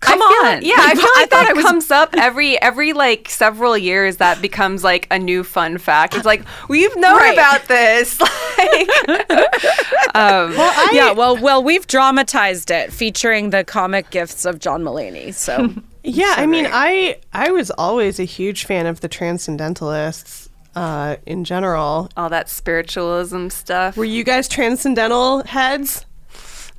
[0.00, 0.44] Come on.
[0.56, 1.64] Like, yeah, I feel like that was...
[1.64, 4.16] comes up every every like several years.
[4.16, 6.16] That becomes like a new fun fact.
[6.16, 7.32] It's like we've known right.
[7.32, 8.20] about this.
[8.58, 8.88] Like,
[10.14, 10.90] um, well, I...
[10.92, 11.10] yeah.
[11.12, 15.32] Well, well, we've dramatized it, featuring the comic gifts of John Mulaney.
[15.34, 15.74] So
[16.04, 20.48] yeah, so I mean, I I was always a huge fan of the Transcendentalists.
[20.74, 23.94] Uh, in general, all that spiritualism stuff.
[23.94, 26.06] Were you guys transcendental heads?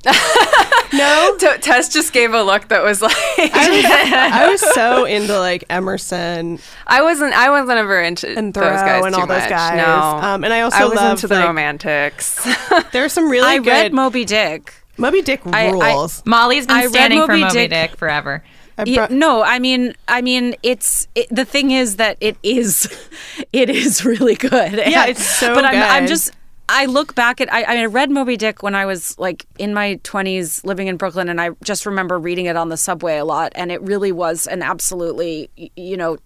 [0.92, 5.04] no, T- Tess just gave a look that was like I was, I was, so
[5.06, 6.58] into like Emerson.
[6.86, 7.32] I wasn't.
[7.34, 9.40] I wasn't ever into and Thoreau those guys and all much.
[9.40, 9.76] those guys.
[9.78, 12.46] No, um, and I also I was loved, into the like, romantics.
[12.92, 13.66] There's some really I good.
[13.66, 14.74] read Moby Dick.
[14.98, 15.54] Moby Dick rules.
[15.56, 18.44] I, I, Molly's been standing Moby for Moby Dick, Dick forever.
[18.84, 22.88] Yeah, no, I mean, I mean, it's it, the thing is that it is,
[23.52, 24.74] it is really good.
[24.74, 25.54] Yeah, it's so.
[25.54, 25.74] But good.
[25.74, 26.32] I'm, I'm just
[26.68, 30.00] I look back at I, I read Moby Dick when I was like in my
[30.02, 33.52] 20s living in Brooklyn and I just remember reading it on the subway a lot
[33.54, 36.16] and it really was an absolutely you know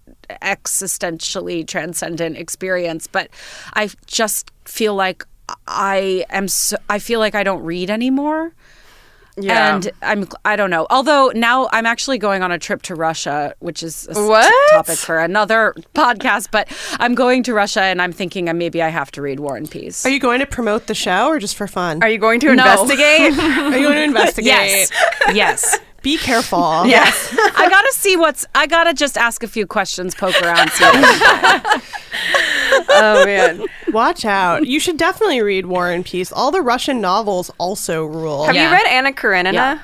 [0.41, 3.29] existentially transcendent experience but
[3.73, 5.25] I just feel like
[5.67, 8.53] I am so, I feel like I don't read anymore
[9.41, 9.75] yeah.
[9.75, 10.87] And I'm I don't know.
[10.89, 14.53] Although now I'm actually going on a trip to Russia, which is a what?
[14.71, 16.67] topic for another podcast, but
[16.99, 20.05] I'm going to Russia and I'm thinking maybe I have to read War and Peace.
[20.05, 22.01] Are you going to promote the show or just for fun?
[22.03, 23.33] Are you going to investigate?
[23.39, 24.45] Are you going to investigate?
[24.45, 24.91] Yes.
[25.33, 25.79] Yes.
[26.01, 26.59] Be careful.
[26.89, 27.35] Yes.
[27.55, 30.71] I got to see what's I got to just ask a few questions, poke around,
[30.71, 30.85] see
[32.89, 33.65] oh man.
[33.89, 34.65] Watch out.
[34.65, 36.31] You should definitely read War and Peace.
[36.31, 38.45] All the Russian novels also rule.
[38.45, 38.69] Have yeah.
[38.69, 39.53] you read Anna Karenina?
[39.53, 39.79] Yeah.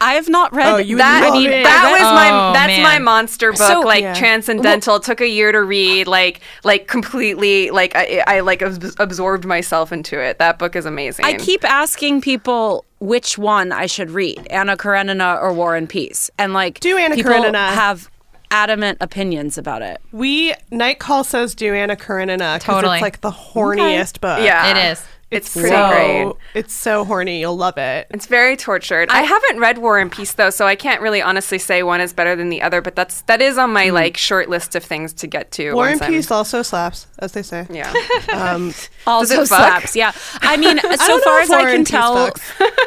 [0.00, 1.24] I have not read oh, you that.
[1.24, 2.82] I mean, that was oh, my that's man.
[2.82, 4.14] my monster book, so, like yeah.
[4.14, 4.94] transcendental.
[4.94, 9.92] Well, took a year to read, like like completely, like I, I like absorbed myself
[9.92, 10.38] into it.
[10.38, 11.24] That book is amazing.
[11.24, 16.30] I keep asking people which one I should read, Anna Karenina or War and Peace,
[16.38, 17.58] and like Do Anna people Karenina.
[17.74, 18.10] have
[18.50, 20.00] adamant opinions about it.
[20.12, 22.96] We Night Call says do Anna Karenina because Totally.
[22.98, 24.40] it's like the horniest book.
[24.40, 24.70] Yeah.
[24.70, 25.04] It is.
[25.30, 26.32] It's, It's pretty so, great.
[26.54, 27.40] It's so horny.
[27.40, 28.06] You'll love it.
[28.10, 29.08] It's very tortured.
[29.10, 32.12] I, haven't read War and Peace though, so I can't really honestly say one is
[32.12, 32.80] better than the other.
[32.80, 35.72] But that's that is on my like short list of things to get to.
[35.72, 37.66] War and I'm- Peace also slaps, as they say.
[37.70, 37.92] Yeah.
[38.32, 38.72] Um,
[39.08, 40.12] Also slaps, yeah.
[40.40, 42.40] I mean, so don't far if as I can tell, fucks.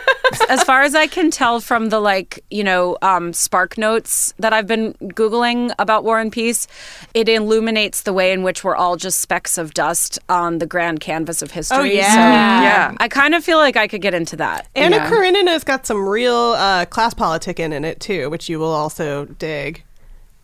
[0.49, 4.53] as far as I can tell from the like, you know, um, spark notes that
[4.53, 6.67] I've been googling about War and Peace,
[7.13, 10.99] it illuminates the way in which we're all just specks of dust on the grand
[10.99, 11.77] canvas of history.
[11.77, 12.13] Oh, yeah.
[12.13, 12.95] So, Yeah.
[12.99, 14.67] I kind of feel like I could get into that.
[14.75, 15.05] you Anna know?
[15.09, 19.83] Karenina's got some real uh, class politicking in it too, which you will also dig.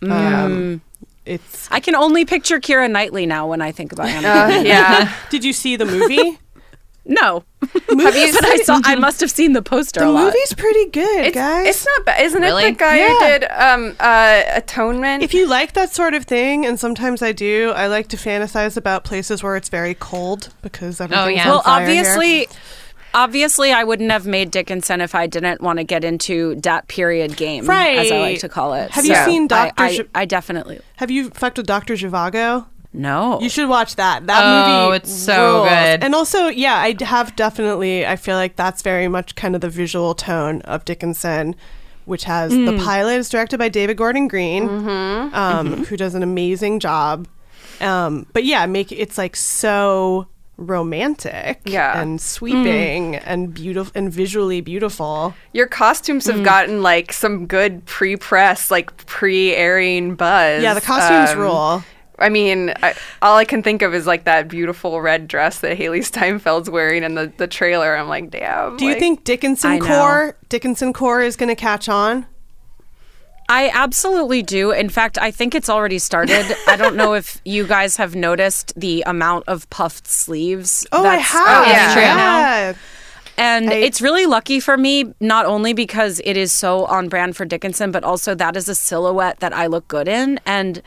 [0.01, 0.11] Mm.
[0.11, 0.81] Um,
[1.25, 1.69] it's.
[1.71, 4.27] I can only picture Keira Knightley now when I think about Anna.
[4.27, 5.13] Uh, yeah.
[5.29, 6.37] Did you see the movie?
[7.05, 8.79] No, Have you but I saw.
[8.85, 9.99] I must have seen the poster.
[9.99, 10.25] the a lot.
[10.25, 11.67] movie's pretty good, It's, guys.
[11.67, 12.63] it's not bad, isn't Really?
[12.65, 12.71] it?
[12.71, 13.07] The guy Yeah.
[13.09, 15.21] who did um, uh, Atonement.
[15.21, 18.77] if you like that sort of thing, and sometimes I do, I like to fantasize
[18.77, 21.43] about places where it's very cold because everything's yeah.
[21.43, 21.99] on Well, fire here.
[21.99, 22.47] obviously,
[23.13, 27.35] obviously, I wouldn't have made Dickinson if I didn't want to get into that period
[27.35, 27.97] game, right.
[27.99, 28.91] as I like to call it.
[28.91, 29.73] Have you So seen I- Dr.
[29.83, 32.65] I, J- I definitely Have you fucked with Doctor Zhivago?
[32.93, 33.39] No.
[33.41, 34.25] You should watch that.
[34.27, 34.71] That movie.
[34.77, 34.97] Oh, movie.
[34.97, 35.69] it's so rules.
[35.69, 36.03] good.
[36.03, 38.05] And also, yeah, I have definitely.
[38.05, 41.55] I feel like that's very much kind of the visual tone of Dickinson,
[42.05, 42.83] which has the Mm.
[42.83, 45.35] pilot is directed by David Gordon Green, Mm-hmm.
[45.35, 47.27] um, who does an amazing job.
[47.81, 50.27] Um, but yeah, make it's like so
[50.57, 51.99] romantic, Yeah.
[51.99, 55.33] and sweeping and beautiful and visually beautiful.
[55.53, 56.33] Your costumes Mm.
[56.33, 60.61] have gotten like some good pre-press, like pre-airing buzz.
[60.61, 61.83] Yeah, the costumes Um, rule.
[62.19, 65.77] I mean, I, all I can think of is like that beautiful red dress that
[65.77, 67.95] Hailee Steinfeld's wearing in the, the trailer.
[67.95, 68.77] I'm like, damn.
[68.77, 72.25] Do you like- think Dickinson core Dickinson core is going to catch on?
[73.49, 74.71] I absolutely do.
[74.71, 76.55] In fact, I think it's already started.
[76.67, 80.87] I don't know if you guys have noticed the amount of puffed sleeves.
[80.91, 81.47] Oh, I have.
[81.67, 81.89] on yeah.
[81.89, 82.79] Instagram now.
[83.37, 87.35] And I- it's really lucky for me, not only because it is so on brand
[87.35, 90.39] for Dickinson, but also that is a silhouette that I look good in.
[90.45, 90.81] And,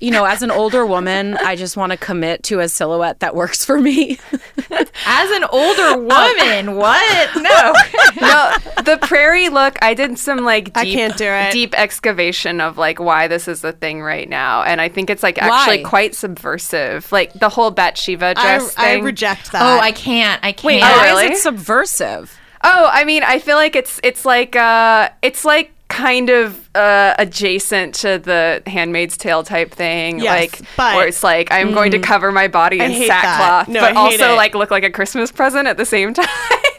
[0.00, 3.34] you know, as an older woman, I just want to commit to a silhouette that
[3.34, 4.18] works for me.
[5.06, 7.36] As an older woman, what?
[7.36, 7.72] No.
[8.20, 9.76] no, the prairie look.
[9.82, 11.52] I did some like deep, I can't do it.
[11.52, 15.22] deep excavation of like why this is the thing right now, and I think it's
[15.22, 15.88] like actually Why?
[15.88, 17.10] quite subversive.
[17.12, 19.04] Like the whole Batsheva I, dress I thing.
[19.04, 19.62] reject that.
[19.62, 20.42] Oh, I can't.
[20.44, 20.64] I can't.
[20.64, 22.36] Wait, Oh, why is it subversive?
[22.62, 27.14] Oh, I mean, I feel like it's it's like uh, it's like kind of uh,
[27.18, 30.28] adjacent to the Handmaid's Tale type thing, Yes,
[30.60, 33.96] like but- where it's like I'm going to cover my body in sackcloth, No, but
[33.96, 34.36] also it.
[34.36, 36.26] like look like a Christmas present at the same time.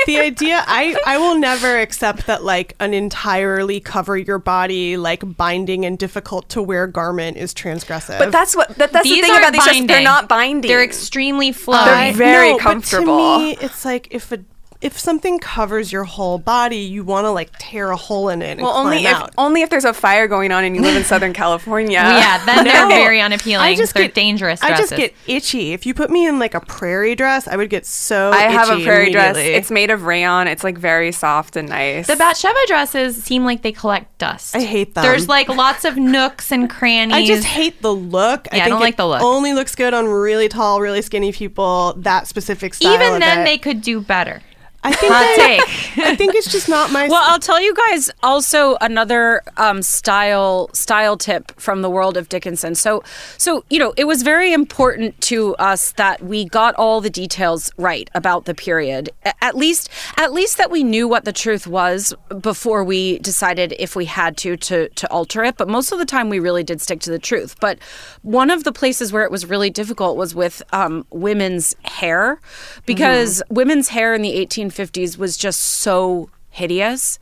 [0.05, 5.35] the idea I I will never accept that like an entirely cover your body like
[5.37, 8.17] binding and difficult to wear garment is transgressive.
[8.19, 9.75] but that's what that, that's These the thing aren't about these.
[9.75, 10.69] Just, they're not binding.
[10.69, 11.85] They're extremely flowy.
[11.85, 13.17] They're very no, But comfortable.
[13.17, 14.39] to me, it's like if a
[14.81, 18.51] if something covers your whole body, you want to like tear a hole in it
[18.51, 19.33] and well, climb only if out.
[19.37, 21.97] only if there's a fire going on and you live in Southern California.
[21.97, 23.65] yeah, then they're very unappealing.
[23.65, 25.73] I just they're get dangerous I just get itchy.
[25.73, 28.31] If you put me in like a prairie dress, I would get so.
[28.31, 29.35] I have a prairie dress.
[29.37, 30.47] It's made of rayon.
[30.47, 32.07] It's like very soft and nice.
[32.07, 34.55] the Batsheva dresses seem like they collect dust.
[34.55, 35.03] I hate them.
[35.03, 37.15] There's like lots of nooks and crannies.
[37.17, 38.47] I just hate the look.
[38.47, 39.21] Yeah, I think don't it like the look.
[39.21, 41.95] Only looks good on really tall, really skinny people.
[41.97, 42.93] That specific style.
[42.93, 43.43] Even of then, it.
[43.43, 44.41] they could do better.
[44.83, 45.97] I think Hot take.
[46.05, 47.07] I think it's just not my.
[47.09, 52.29] Well, I'll tell you guys also another um, style style tip from the world of
[52.29, 52.75] Dickinson.
[52.75, 53.03] So,
[53.37, 57.71] so you know, it was very important to us that we got all the details
[57.77, 59.09] right about the period.
[59.41, 63.95] At least, at least that we knew what the truth was before we decided if
[63.95, 65.57] we had to to to alter it.
[65.57, 67.55] But most of the time, we really did stick to the truth.
[67.59, 67.79] But
[68.21, 72.39] one of the places where it was really difficult was with um, women's hair,
[72.85, 77.19] because women's hair in the 1850s was just so hideous.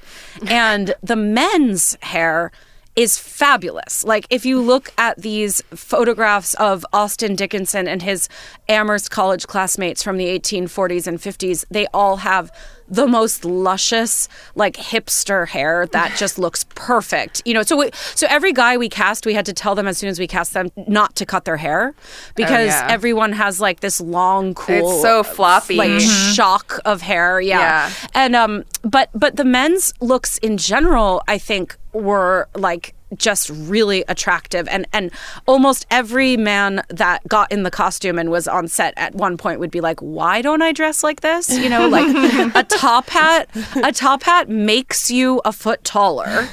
[0.47, 2.51] And the men's hair
[2.95, 4.03] is fabulous.
[4.03, 8.27] Like if you look at these photographs of Austin Dickinson and his
[8.67, 12.51] Amherst College classmates from the 1840s and 50s, they all have
[12.89, 17.41] the most luscious, like hipster hair that just looks perfect.
[17.45, 19.97] You know, so we, so every guy we cast, we had to tell them as
[19.97, 21.93] soon as we cast them not to cut their hair
[22.35, 22.87] because yeah.
[22.89, 25.75] everyone has like this long, cool, It's so floppy.
[25.75, 26.35] like Mhm.
[26.35, 27.41] shock of hair.
[27.41, 27.59] Yeah.
[27.59, 27.91] Yeah.
[28.13, 34.03] And um, but but the men's looks in general, I think, were like just really
[34.07, 35.11] attractive and and
[35.45, 39.59] almost every man that got in the costume and was on set at one point
[39.59, 42.07] would be like why don't i dress like this you know like
[42.55, 43.49] a top hat
[43.83, 46.47] a top hat makes you a foot taller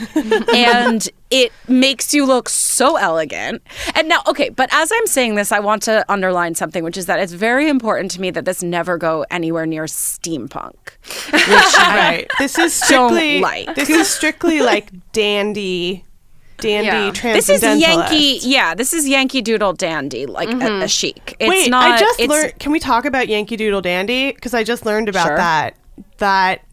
[0.55, 3.61] and it makes you look so elegant
[3.95, 7.07] and now okay but as i'm saying this i want to underline something which is
[7.07, 10.77] that it's very important to me that this never go anywhere near steampunk
[11.33, 12.31] which right.
[12.39, 13.75] This is strictly like.
[13.75, 16.05] This is strictly like dandy,
[16.59, 17.11] dandy Yeah.
[17.13, 17.49] transcendentalist.
[17.49, 18.75] This is Yankee, yeah.
[18.75, 20.83] This is Yankee Doodle Dandy, like a, mm-hmm.
[20.83, 21.37] a chic.
[21.39, 21.85] It's Wait, not.
[21.85, 22.59] I just learned.
[22.59, 24.33] Can we talk about Yankee Doodle Dandy?
[24.33, 25.37] Because I just learned about Sure.
[25.37, 25.77] that.
[26.19, 26.65] That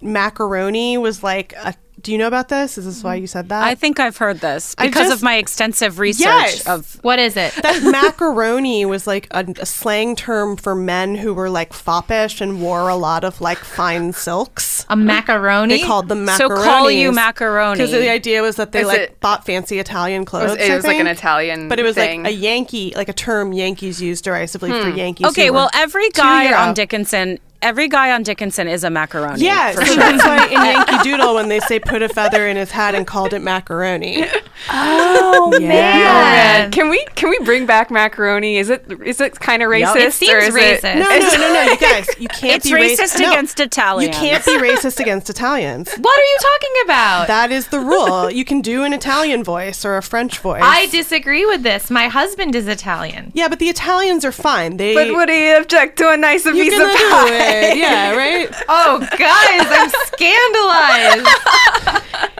[0.00, 1.74] macaroni was like a.
[2.04, 2.76] Do you know about this?
[2.76, 3.22] Is this why mm.
[3.22, 3.64] you said that?
[3.64, 6.66] I think I've heard this because just- of my extensive research Yes.
[6.66, 7.54] of What is it?
[7.62, 12.60] that macaroni was like a, a slang term for men who were like foppish and
[12.60, 14.84] wore a lot of like fine silks.
[14.90, 15.78] A macaroni?
[15.78, 16.62] They called them macaroni.
[16.62, 17.78] So call you macaroni.
[17.78, 20.56] Because the idea was that they Is like it- bought fancy Italian clothes.
[20.58, 21.06] it I was like an.
[21.06, 22.24] Italian but it was thing.
[22.24, 24.98] like a Yankee, like a term Yankees used derisively for hmm.
[24.98, 25.26] Yankees.
[25.28, 26.60] Okay, well, every guy Europe.
[26.60, 29.40] on Dickinson, every guy on Dickinson is a macaroni.
[29.42, 29.96] Yeah, for sure.
[29.96, 33.06] that's why in Yankee Doodle, when they say put a feather in his hat and
[33.06, 34.24] called it macaroni.
[34.70, 35.68] Oh, oh Yeah.
[35.68, 36.70] man.
[36.70, 38.56] Can we can we bring back macaroni?
[38.56, 39.96] Is it is it kind of racist?
[39.96, 40.94] It seems or is it- racist.
[40.94, 44.14] No, no, no, no, you guys, you can't It's be rac- racist no, against Italians.
[44.16, 45.92] You can't be racist against Italians.
[45.98, 47.26] What are you talking about?
[47.26, 48.30] That is the rule.
[48.30, 50.62] You can do an Italian voice or a French voice.
[50.64, 51.90] I disagree with this.
[51.90, 53.32] My husband is Italian.
[53.34, 54.76] yeah, but the Italians are fine.
[54.78, 57.53] They But would he object to a nice you piece can of do pie?
[57.54, 57.76] It.
[57.78, 58.48] Yeah, right.
[58.68, 61.28] Oh, guys, I'm scandalized.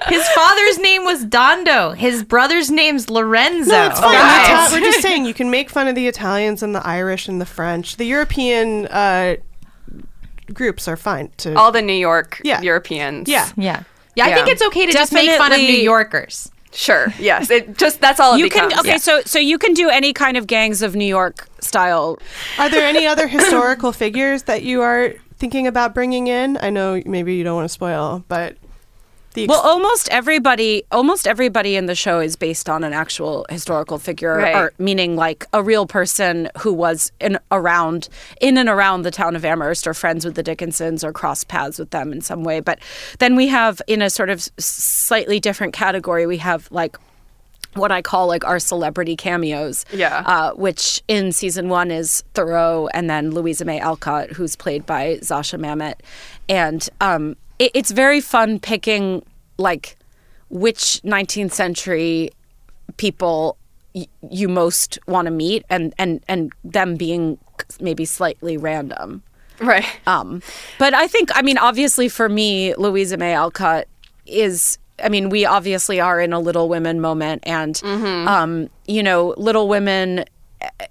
[0.08, 1.96] His father's name was Dondo.
[1.96, 3.70] His brother's name's Lorenzo.
[3.72, 4.12] No, it's fine.
[4.12, 4.68] Guys.
[4.68, 7.40] Ita- we're just saying you can make fun of the Italians and the Irish and
[7.40, 7.96] the French.
[7.96, 9.36] The European uh,
[10.52, 11.54] groups are fine to.
[11.56, 12.60] All the New York Yeah.
[12.60, 13.28] Europeans.
[13.28, 13.48] yeah.
[13.56, 13.82] Yeah.
[14.16, 14.34] Yeah, I Yeah.
[14.36, 16.50] think it's okay to just make fun of New Yorkers.
[16.75, 17.12] Sure.
[17.18, 17.51] Yes.
[17.51, 18.87] It just that's all it You can becomes.
[18.87, 22.18] okay, so so you can do any kind of gangs of New York style.
[22.59, 26.59] Are there any other historical figures that you are thinking about bringing in?
[26.61, 28.63] I know maybe you don't want to spoil, but the
[29.43, 33.99] ex- Well, almost everybody, almost everybody in the show is based on an actual historical
[33.99, 34.55] figure, Right.
[34.55, 38.09] or meaning like a real person who was in around
[38.41, 41.78] in and around the town of Amherst, or friends with the Dickinsons, or crossed paths
[41.78, 42.61] with them in some way.
[42.61, 42.78] But
[43.18, 46.97] then we have, in a sort of slightly different category, we have like
[47.74, 49.85] what I call like our celebrity cameos.
[49.93, 50.22] Yeah.
[50.24, 55.16] Uh, which in season one is Thoreau and then Louisa May Alcott, who's played by
[55.22, 55.95] Zosia Mamet.
[56.49, 59.24] And um, it, it's very fun picking
[59.59, 59.96] like
[60.50, 62.30] which 19th century
[62.96, 63.57] people
[63.94, 67.38] y- you most want to meet and, and, and them being
[67.80, 69.22] maybe slightly random.
[69.61, 69.86] right.
[70.07, 70.42] Um,
[70.78, 73.86] but I think, I mean, obviously for me, Louisa May Alcott
[74.26, 74.78] is.
[75.02, 79.66] I mean, we obviously are in a Little Women moment, and um, you know, Little
[79.66, 80.24] Women.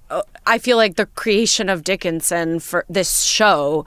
[0.09, 3.85] uh, I feel like the creation of Dickinson for this show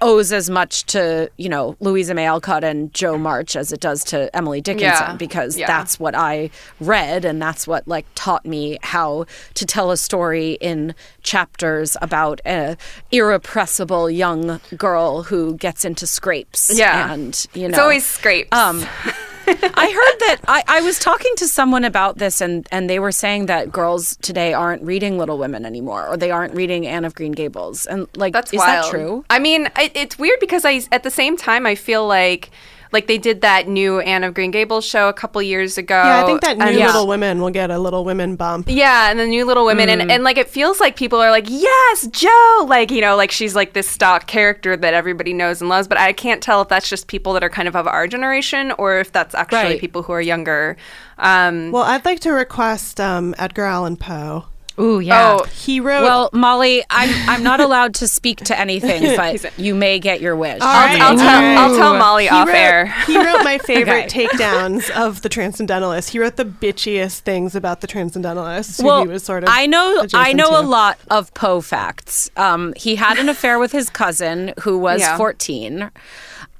[0.00, 4.04] owes as much to you know Louisa May Alcott and Jo March as it does
[4.04, 5.16] to Emily Dickinson Yeah.
[5.16, 5.66] because Yeah.
[5.66, 10.52] that's what I read and that's what like taught me how to tell a story
[10.60, 12.76] in chapters about a
[13.10, 16.70] irrepressible young girl who gets into scrapes.
[16.72, 17.12] Yeah.
[17.12, 18.48] and you know It's always scrapes.
[18.56, 18.86] Um,
[19.74, 23.12] I heard that I, I was talking to someone about this, and, and they were
[23.12, 27.14] saying that girls today aren't reading Little Women anymore, or they aren't reading Anne of
[27.14, 27.86] Green Gables.
[27.86, 28.84] And like, That's is wild.
[28.84, 29.24] that true?
[29.30, 32.50] I mean, it, it's weird because I at the same time I feel like
[32.92, 35.94] like they did that new Anne of Green Gables show a couple years ago.
[35.94, 38.66] yeah, I think that new and- Little Women will get a Little Women bump.
[38.68, 39.92] Yeah, and the new Little Women, Mm.
[40.00, 43.30] and, and like it feels like people are like, yes, Jo, like you know, like
[43.30, 45.88] she's like this stock character that everybody knows and loves.
[45.88, 48.72] But I can't tell if that's just people that are kind of of our generation
[48.78, 49.80] or if that's actually Right.
[49.80, 50.76] people who are younger.
[51.18, 54.44] Um, Well, I'd like to request um, Edgar Allan Poe.
[54.80, 55.36] Ooh, yeah.
[55.40, 56.02] Oh, He wrote.
[56.02, 60.36] Well, Molly, I'm I'm not allowed to speak to anything, but you may get your
[60.36, 60.60] wish.
[60.60, 61.02] All I'll.
[61.02, 62.86] I'll tell I'll tell Molly he off wrote, air.
[63.06, 64.26] He wrote my favorite Okay.
[64.26, 66.10] takedowns of the Transcendentalists.
[66.12, 68.80] He wrote the bitchiest things about the Transcendentalists.
[68.82, 69.48] well, he was sort of.
[69.52, 70.60] I know I know to.
[70.60, 72.30] a lot of Poe facts.
[72.36, 75.16] Um, he had an affair with his cousin, who was Yeah.
[75.16, 75.90] 14.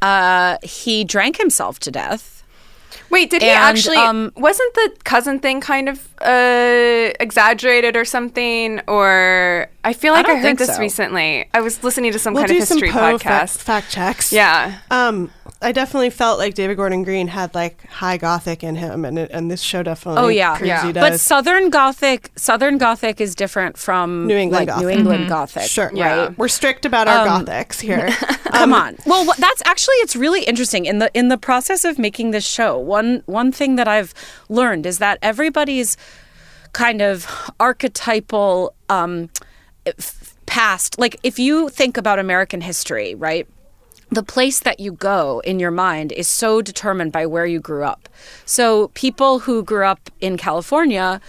[0.02, 2.34] Uh, he drank himself to death.
[3.10, 3.96] Wait, did he actually?
[3.96, 8.80] um, wasn't the cousin thing kind of uh, exaggerated or something?
[8.86, 10.80] Or I feel like I, don't heard this so.
[10.80, 11.48] recently.
[11.54, 13.58] I was listening to some we'll kind do of some history Poe fa- podcast.
[13.58, 14.32] fact checks.
[14.32, 14.78] Yeah.
[14.90, 15.30] Um,
[15.60, 19.30] I definitely felt like David Gordon Green had like high Gothic in him, and it,
[19.32, 20.22] and this show definitely.
[20.22, 21.18] Oh yeah, proves he But.
[21.18, 24.84] Southern Gothic, Southern Gothic is different from New England like Gothic.
[24.86, 25.28] New England Mhm.
[25.28, 25.62] Gothic.
[25.68, 25.90] Sure.
[25.92, 26.38] right?
[26.38, 28.08] We're strict about our Um, Gothics here.
[28.52, 28.96] Come on.
[29.04, 32.78] Well, that's actually it's really interesting in the in the process of making this show.
[32.98, 34.12] One one thing that I've
[34.48, 35.96] learned is that everybody's
[36.72, 37.14] kind of
[37.60, 39.30] archetypal um,
[40.46, 40.98] past.
[40.98, 43.46] Like if you think about American history, right?
[44.10, 47.84] the place that you go in your mind is so determined by where you grew
[47.84, 48.08] up.
[48.46, 51.20] So people who grew up in California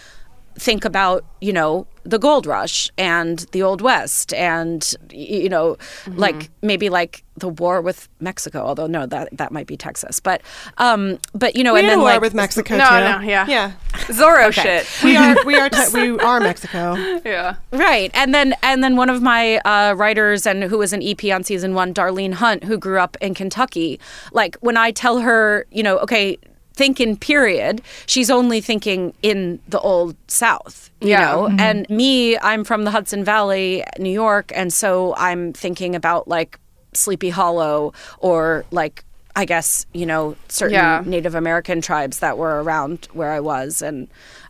[0.60, 6.50] think about, you know, the gold rush and the old west and you know, like
[6.62, 10.20] maybe like the war with Mexico, although no, that that might be Texas.
[10.20, 10.42] But
[10.78, 12.96] um but you know, we and then a war like with Mexico No, too.
[12.96, 13.46] no, yeah.
[13.48, 13.72] yeah.
[14.08, 14.84] Zorro Okay.
[14.84, 15.04] shit.
[15.04, 16.96] We are we are te- we are Mexico.
[17.26, 17.56] yeah.
[17.72, 18.12] Right.
[18.14, 21.44] And then and then one of my uh, writers and who was an EP on
[21.44, 24.00] season one, Darlene Hunt, who grew up in Kentucky,
[24.34, 26.38] like when I tell her, you know, okay,
[26.80, 30.90] think in period, she's only thinking in the old South.
[31.02, 31.26] You Yeah.
[31.26, 31.40] know?
[31.50, 31.60] Mhm.
[31.68, 36.58] And me, I'm from the Hudson Valley, New York, and so I'm thinking about like
[36.94, 39.04] Sleepy Hollow or like
[39.36, 41.02] I guess, you know, certain Yeah.
[41.06, 44.08] Native American tribes that were around where I was and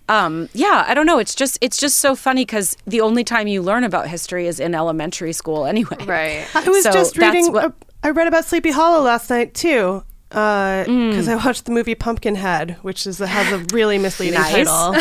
[0.08, 1.20] um, yeah, I don't know.
[1.20, 4.60] It's just it's just so funny because the only time you learn about history is
[4.60, 5.98] in elementary school anyway.
[6.06, 6.46] Right.
[6.56, 7.52] I was So just reading.
[7.54, 11.28] what- I read about Sleepy Hollow last night too, because Mm.
[11.28, 14.68] I watched the movie Pumpkinhead, which is has a really misleading Nice.
[14.68, 14.96] title.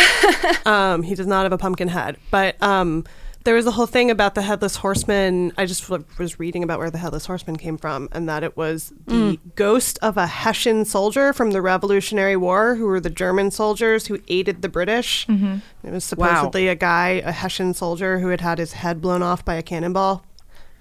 [0.73, 3.05] um, he does not have a pumpkin head, but um,
[3.45, 5.53] there was a whole thing about the headless horseman.
[5.59, 8.93] I just was reading about where the headless horseman came from, and that it was
[9.07, 9.39] the Mm.
[9.55, 14.19] ghost of a Hessian soldier from the Revolutionary War, who were the German soldiers who
[14.29, 15.27] aided the British.
[15.27, 15.61] Mhm.
[15.85, 16.29] It was Wow.
[16.29, 19.63] supposedly a guy, a Hessian soldier, who had had his head blown off by a
[19.63, 20.25] cannonball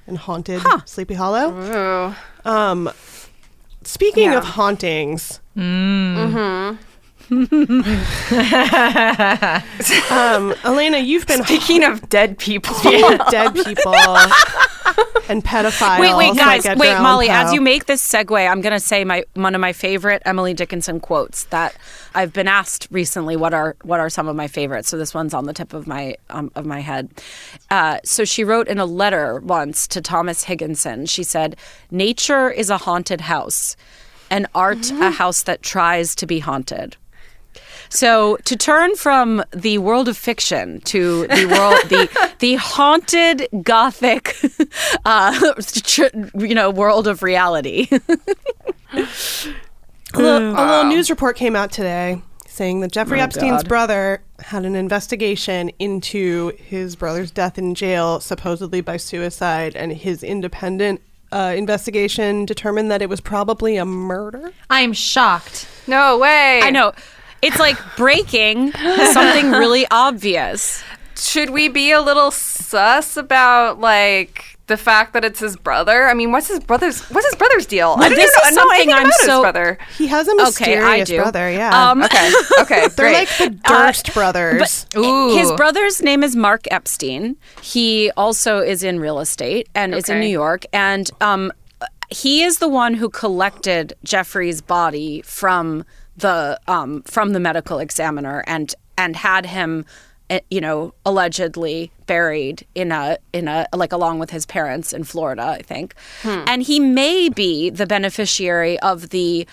[0.07, 2.13] and haunted Sleepy Hollow.
[2.45, 2.89] Um,
[3.87, 4.37] speaking Yeah.
[4.37, 6.77] of hauntings, Mm-hmm.
[10.09, 12.75] Um, Alena, you've been Speaking of dead people.
[12.75, 13.93] of dead people
[15.29, 15.99] and pedophiles.
[15.99, 17.29] Wait, wait, guys, Edgar wait, Molly.
[17.29, 20.53] As you make this segue, I'm going to say my one of my favorite Emily
[20.53, 21.75] Dickinson quotes that
[22.15, 23.35] I've been asked recently.
[23.35, 24.89] What are what are some of my favorites?
[24.89, 27.09] So this one's on the tip of my um, of my head.
[27.69, 31.05] Uh, so she wrote in a letter once to Thomas Higginson.
[31.05, 31.55] She said,
[31.91, 33.75] "Nature is a haunted house,
[34.29, 35.01] and art Mm-hmm.
[35.01, 36.95] a house that tries to be haunted."
[37.89, 44.35] So to turn from the world of fiction to the world, the the haunted gothic,
[45.05, 45.53] uh,
[46.37, 47.87] you know, world of reality.
[47.91, 49.07] a
[50.15, 53.69] little, a little news report came out today saying that Jeffrey Oh, Epstein's God.
[53.69, 60.23] brother had an investigation into his brother's death in jail, supposedly by suicide, and his
[60.23, 64.53] independent uh, investigation determined that it was probably a murder.
[64.71, 65.67] I'm shocked.
[65.85, 66.61] No way.
[66.63, 66.93] I know.
[67.41, 70.83] It's like breaking something really obvious.
[71.15, 76.05] Should we be a little sus about like the fact that it's his brother?
[76.07, 77.95] I mean, what's his brother's what's his brother's deal?
[77.97, 79.77] I don't this even is know, know something I'm so- brother.
[79.97, 81.17] He has a Okay, I mysterious do.
[81.17, 81.89] brother, yeah.
[81.91, 82.31] Um, Okay.
[82.61, 82.87] Okay.
[82.89, 84.85] They're like the Durst brothers.
[84.93, 87.37] But his brother's name is Mark Epstein.
[87.61, 90.65] He also is in real estate and is in New York.
[90.73, 91.51] And um,
[92.09, 95.83] he is the one who collected Jeffrey's body from
[96.17, 99.85] the um, from the medical examiner and and had him,
[100.29, 105.03] eh, you know, allegedly buried in a in a like along with his parents in
[105.03, 105.93] Florida, I think.
[106.47, 109.47] And he may be the beneficiary of the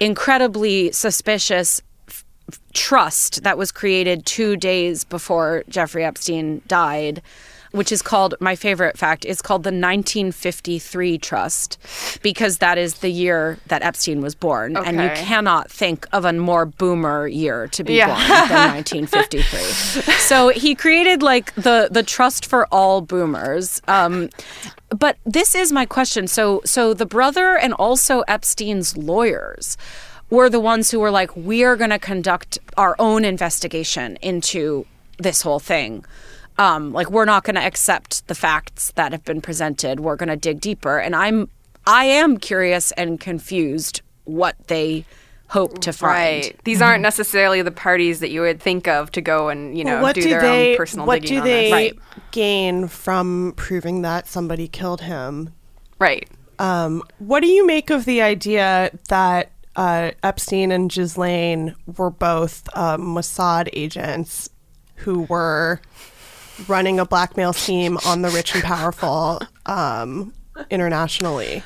[0.00, 2.24] incredibly suspicious f-
[2.72, 7.22] trust that was created two days before Jeffrey Epstein died,
[7.72, 11.78] which is called, my favorite fact, is called the 1953 Trust,
[12.22, 14.76] because that is the year that Epstein was born.
[14.76, 18.06] And you cannot think of a more boomer year to be Yeah.
[18.08, 20.12] born than 1953.
[20.18, 23.80] so he created like the, the trust for all boomers.
[23.88, 24.28] Um,
[24.90, 26.26] but this is my question.
[26.26, 29.76] So so the brother and also Epstein's lawyers
[30.30, 34.86] were the ones who were like, we are going to conduct our own investigation into
[35.18, 36.04] this whole thing.
[36.62, 39.98] Um, like we're not going to accept the facts that have been presented.
[40.00, 40.98] We're going to dig deeper.
[40.98, 41.48] And I'm
[41.86, 45.04] I am curious and confused what they
[45.48, 46.44] hope to find.
[46.44, 46.60] Right.
[46.64, 50.00] These aren't necessarily the parties that you would think of to go and you know
[50.02, 50.70] Well, do do their they?
[50.72, 51.72] own personal what digging do on they this.
[51.72, 51.98] Right.
[52.30, 55.52] gain from proving that somebody killed him?
[55.98, 56.28] Right.
[56.58, 62.68] Um, what do you make of the idea that uh, Epstein and Ghislaine were both
[62.74, 64.48] uh, Mossad agents
[64.96, 65.80] who were
[66.68, 70.32] running a blackmail scheme on the rich and powerful um,
[70.70, 71.62] internationally.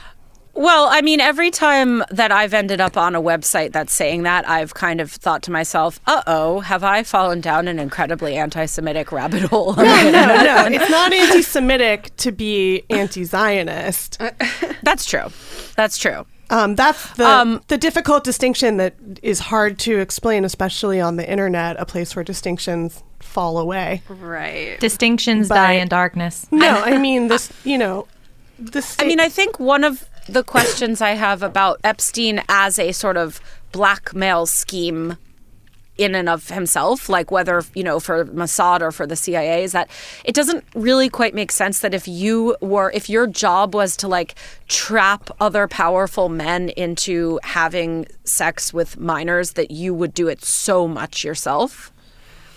[0.56, 4.48] Well, I mean, every time that I've ended up on a website that's saying that,
[4.48, 8.64] I've kind of thought to myself, uh oh, have I fallen down an incredibly anti
[8.64, 9.74] Semitic rabbit hole?
[9.76, 10.66] No, no, no.
[10.70, 14.18] It's not anti Semitic to be anti Zionist.
[14.82, 15.26] That's true.
[15.76, 16.24] That's true.
[16.50, 21.28] Um, that's the Um, the difficult distinction that is hard to explain, especially on the
[21.28, 24.02] internet, a place where distinctions fall away.
[24.08, 24.78] Right.
[24.80, 26.46] Distinctions die in darkness.
[26.50, 27.52] No, I mean this.
[27.64, 28.06] You know,
[28.58, 28.96] the.
[28.98, 33.16] I mean, I think one of the questions I have about Epstein as a sort
[33.16, 33.40] of
[33.72, 35.16] blackmail scheme
[35.98, 39.72] in and of himself, like whether, you know, for Mossad or for the CIA, is
[39.72, 39.90] that
[40.24, 44.08] it doesn't really quite make sense that if you were, if your job was to
[44.08, 44.34] like
[44.68, 50.86] trap other powerful men into having sex with minors, that you would do it so
[50.86, 51.92] much yourself.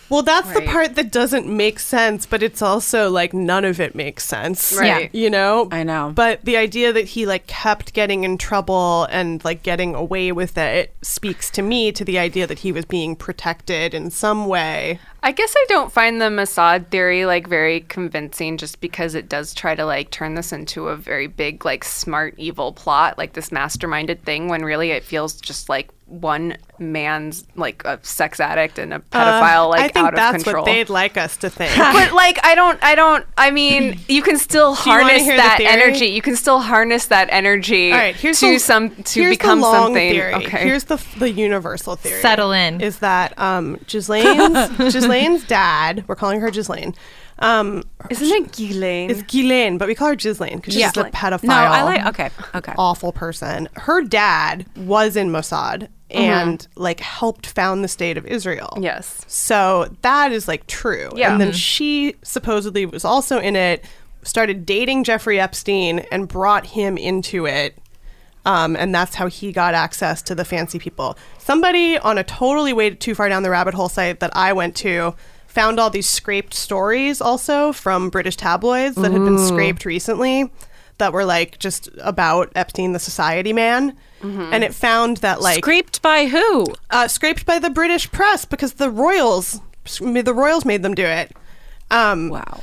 [0.10, 3.96] Well, that's the part that doesn't make sense, but it's also like none of it
[3.96, 4.74] makes sense.
[4.78, 5.14] Right.
[5.14, 5.68] You know?
[5.72, 6.12] I know.
[6.16, 10.58] But the idea that he like kept getting in trouble and like getting away with
[10.58, 15.00] it speaks to me to the idea that he was being protected in some way.
[15.22, 19.54] I guess I don't find the Mossad theory like very convincing just because it does
[19.54, 23.50] try to like turn this into a very big like smart evil plot, like this
[23.50, 28.92] masterminded thing when really it feels just like one man's like a sex addict and
[28.94, 30.64] a pedophile Uh, like I think out of that's control.
[30.64, 31.76] what they'd like us to think.
[31.78, 35.24] but like I don't I don't I mean you can still Do you wanna harness
[35.24, 36.08] hear the that energy.
[36.08, 39.60] You can still harness that energy All right, here's to the, some to here's become
[39.62, 40.12] the long something.
[40.14, 40.34] Theory.
[40.34, 40.64] Okay.
[40.64, 42.22] Here's the the universal theory.
[42.22, 42.82] Settle in.
[42.82, 44.70] Is that um Ghislaine's
[45.10, 46.04] Ghislaine's dad?
[46.08, 46.96] We're calling her Ghislaine.
[47.40, 49.10] Um, Isn't it Ghislaine?
[49.10, 50.90] It's Ghislaine, but we call her Ghislaine because she's Yeah.
[50.96, 51.44] a pedophile.
[51.44, 52.74] No, I like- okay, okay.
[52.78, 53.70] Awful person.
[53.78, 56.82] Her dad was in Mossad and Mm-hmm.
[56.82, 58.78] like helped found the state of Israel.
[58.82, 59.22] Yes.
[59.28, 61.10] So that is like true.
[61.16, 61.32] Yeah.
[61.32, 61.56] And then Mhm.
[61.56, 63.86] she supposedly was also in it,
[64.24, 67.78] started dating Jeffrey Epstein and brought him into it.
[68.46, 71.18] Um, and that's how he got access to the fancy people.
[71.38, 74.76] Somebody on a totally way too far down the rabbit hole site that I went
[74.78, 75.16] to
[75.48, 79.48] found all these scraped stories also from British tabloids that had been Ooh.
[79.48, 80.50] scraped recently
[81.00, 83.98] that were like just about Epstein, the society man.
[84.54, 86.68] And it found that like scraped by who?
[86.92, 89.60] Uh, scraped by the British press because the royals,
[90.00, 91.36] the royals made them do it.
[91.90, 92.62] Um, wow.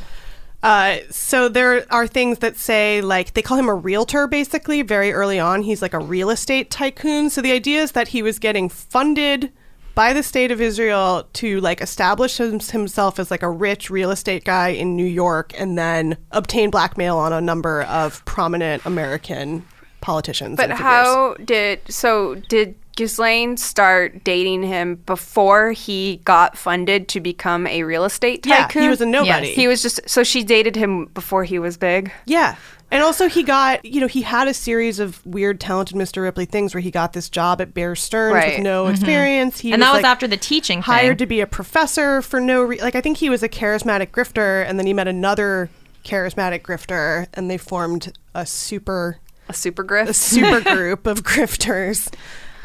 [0.63, 5.13] Uh, so there are things that say like they call him a realtor basically very
[5.13, 5.63] early on.
[5.63, 7.31] He's like a real estate tycoon.
[7.31, 9.53] So the idea is that he was getting funded
[9.95, 14.45] by the state of Israel to like establish himself as like a rich real estate
[14.45, 19.65] guy in New York and then obtain blackmail on a number of prominent American
[20.03, 20.57] politicians.
[20.57, 27.67] But how did so did Ghislaine start dating him before he got funded to become
[27.69, 28.51] a real estate tycoon?
[28.59, 28.83] Yeah, tycoon?
[28.83, 29.47] he was a nobody.
[29.49, 29.57] Yes.
[29.57, 32.11] He was just so she dated him before he was big.
[32.27, 32.57] Yeah.
[32.91, 36.23] And also, he got, you know, he had a series of weird, talented Mr.
[36.23, 38.55] Ripley things where he got this job at Bear Stearns Right.
[38.55, 38.91] with no Mhm.
[38.93, 39.59] experience.
[39.61, 40.83] He And that was like, after the teaching thing.
[40.85, 44.11] hired to be a professor for no re- like I think he was a charismatic
[44.13, 45.69] grifter and then he met another
[46.05, 49.19] charismatic grifter and they formed a super
[49.49, 52.13] a super grift a super group of grifters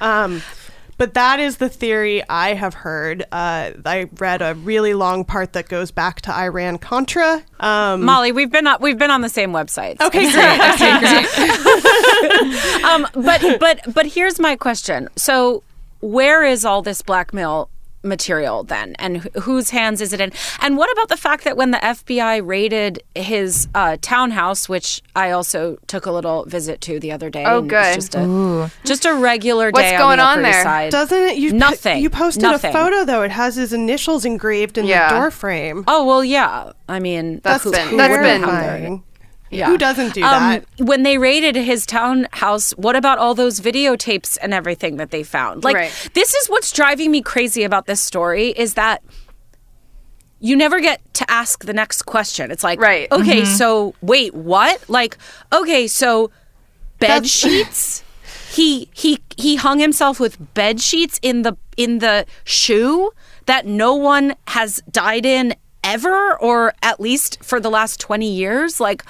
[0.01, 0.41] um
[1.01, 3.23] but that is the theory I have heard.
[3.31, 7.43] Uh, I read a really long part that goes back to Iran Contra.
[7.59, 9.99] Um, Molly, we've been on, we've been on the same website.
[9.99, 10.59] Okay, great.
[10.75, 12.83] Okay, great.
[12.83, 15.09] um, but but but here's my question.
[15.15, 15.63] So,
[16.01, 17.70] where is all this blackmail
[18.03, 20.31] material then, and wh- whose hands is it in?
[20.59, 25.31] And what about the fact that when the FBI raided his uh, townhouse, which I
[25.31, 27.93] also took a little visit to the other day, Oh, and good.
[27.95, 29.97] just a just a regular What's day.
[29.97, 30.63] going on, the on there?
[30.63, 30.91] Side.
[30.91, 31.37] Doesn't it?
[31.37, 32.01] You nothing.
[32.01, 32.69] You posted Nothing.
[32.69, 33.21] a photo though.
[33.23, 35.09] It has his initials engraved in Yeah.
[35.13, 35.83] the door frame.
[35.87, 36.71] Oh well, yeah.
[36.89, 39.03] I mean, That's who- been- who that's wouldn't been- have their- terrifying.
[39.51, 39.67] Yeah.
[39.67, 40.65] Who doesn't do Um, that?
[40.79, 45.63] When they raided his townhouse, what about all those videotapes and everything that they found?
[45.63, 46.09] Like, Right.
[46.13, 49.03] this is what's driving me crazy about this story is that
[50.39, 52.49] you never get to ask the next question.
[52.49, 53.11] It's like, Right.
[53.11, 53.57] okay, Mhm.
[53.57, 54.81] so wait, what?
[54.89, 55.17] Like,
[55.53, 56.31] okay, so
[56.99, 58.03] bed sheets.
[58.51, 63.11] He he he hung himself with bed sheets in the in the shoe
[63.45, 68.79] that no one has died in ever, or at least for the last twenty years.
[68.79, 69.03] Like,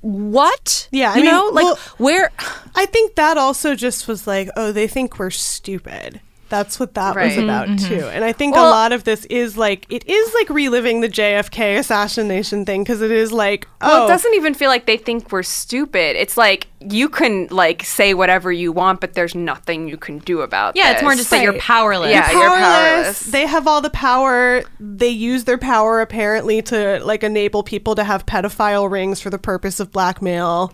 [0.00, 0.88] what?
[0.90, 2.30] Yeah, I you mean, know, like well, where?
[2.74, 6.20] I think that also just was like, oh, they think we're stupid.
[6.48, 7.44] That's what that was Right.
[7.44, 7.88] about Mhm.
[7.88, 8.06] too.
[8.12, 11.08] And I think Well- a lot of this is like it is like reliving the
[11.08, 14.96] JFK assassination thing because it is like Well, oh it doesn't even feel like they
[14.96, 16.16] think we're stupid.
[16.16, 20.40] It's like you can like say whatever you want, but there's nothing you can do
[20.40, 20.78] about it.
[20.78, 21.20] Yeah, it's more this.
[21.20, 22.10] just that you're powerless.
[22.12, 22.94] Yeah, You're you're powerless.
[22.94, 23.20] powerless.
[23.20, 24.62] They have all the power.
[24.80, 29.38] They use their power apparently to like enable people to have pedophile rings for the
[29.38, 30.72] purpose of blackmail,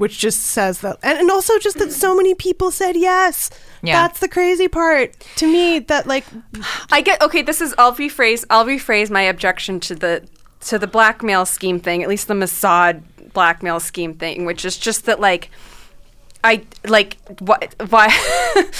[0.00, 3.50] which just says that, and, and also just that so many people said yes.
[3.82, 4.00] Yeah.
[4.00, 5.80] That's the crazy part to me.
[5.80, 6.24] That like
[6.90, 7.42] I get okay.
[7.42, 8.46] This is I'll rephrase.
[8.48, 10.26] I'll rephrase my objection to the
[10.62, 12.02] to the blackmail scheme thing.
[12.02, 13.02] At least the Mossad
[13.34, 15.50] blackmail scheme thing, which is just that like.
[16.42, 18.08] I like why why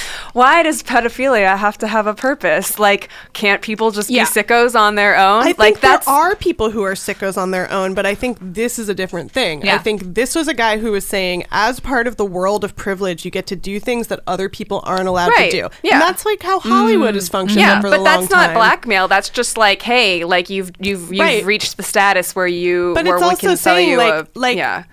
[0.32, 2.78] why does pedophilia have to have a purpose?
[2.78, 4.24] Like, can't people just Yeah.
[4.24, 5.42] be sickos on their own?
[5.42, 8.38] I think like there are people who are sickos on their own, but I think
[8.40, 9.68] this is a different thing.
[9.68, 12.76] I think this was a guy who was saying, as part of the world of
[12.76, 15.50] privilege, you get to do things that other people aren't allowed Right.
[15.50, 15.68] to do.
[15.82, 15.94] Yeah.
[15.94, 17.32] And that's like how Hollywood has mm.
[17.32, 18.54] functioned yeah, for but the that's not time.
[18.54, 19.06] blackmail.
[19.08, 21.44] That's just like, hey, like you've you've you've Right.
[21.44, 24.84] reached the status where you But where it's also saying like like yeah.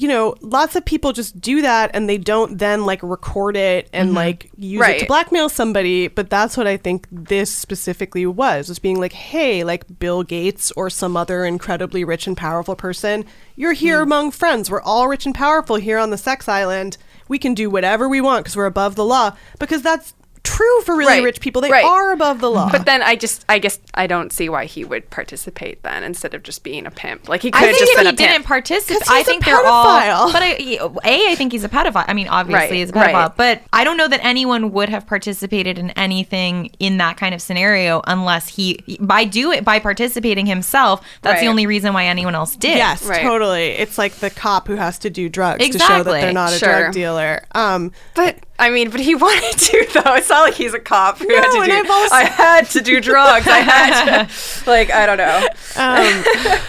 [0.00, 3.88] You know, lots of people just do that and they don't then like record it
[3.92, 4.14] and Mhm.
[4.14, 6.08] like use it to blackmail somebody.
[6.08, 10.70] But that's what I think this specifically was, was being like, hey, like Bill Gates
[10.76, 13.24] or some other incredibly rich and powerful person,
[13.56, 14.02] you're here Mm.
[14.02, 14.70] among friends.
[14.70, 16.96] We're all rich and powerful here on the sex island.
[17.28, 19.32] We can do whatever we want because we're above the law.
[19.58, 20.14] Because that's
[20.46, 21.60] true for really Right, rich people.
[21.62, 21.84] They right.
[21.84, 22.70] are above the law.
[22.70, 26.34] But then I just, I guess, I don't see why he would participate then instead
[26.34, 27.28] of just being a pimp.
[27.28, 28.18] Like he could have just if been he a pimp.
[28.30, 30.32] didn't participate, I he's a think they're all.
[30.32, 32.04] But I, he- a, I think he's a pedophile.
[32.08, 33.36] I mean, obviously Right, he's a pedophile, right.
[33.36, 37.42] but I don't know that anyone would have participated in anything in that kind of
[37.42, 41.04] scenario unless he, by do it by participating himself.
[41.22, 42.76] That's the only reason why anyone else did.
[42.76, 43.70] Yes, totally.
[43.70, 46.58] It's like the cop who has to do drugs to show that they're not a
[46.58, 46.80] Sure.
[46.82, 47.42] drug dealer.
[47.52, 50.14] Um, But I mean, but he wanted to though.
[50.14, 51.90] It's not like he's a cop who had to do.
[51.92, 53.46] Also- I had to do drugs.
[53.46, 54.32] I had to.
[54.70, 55.48] Like I don't know.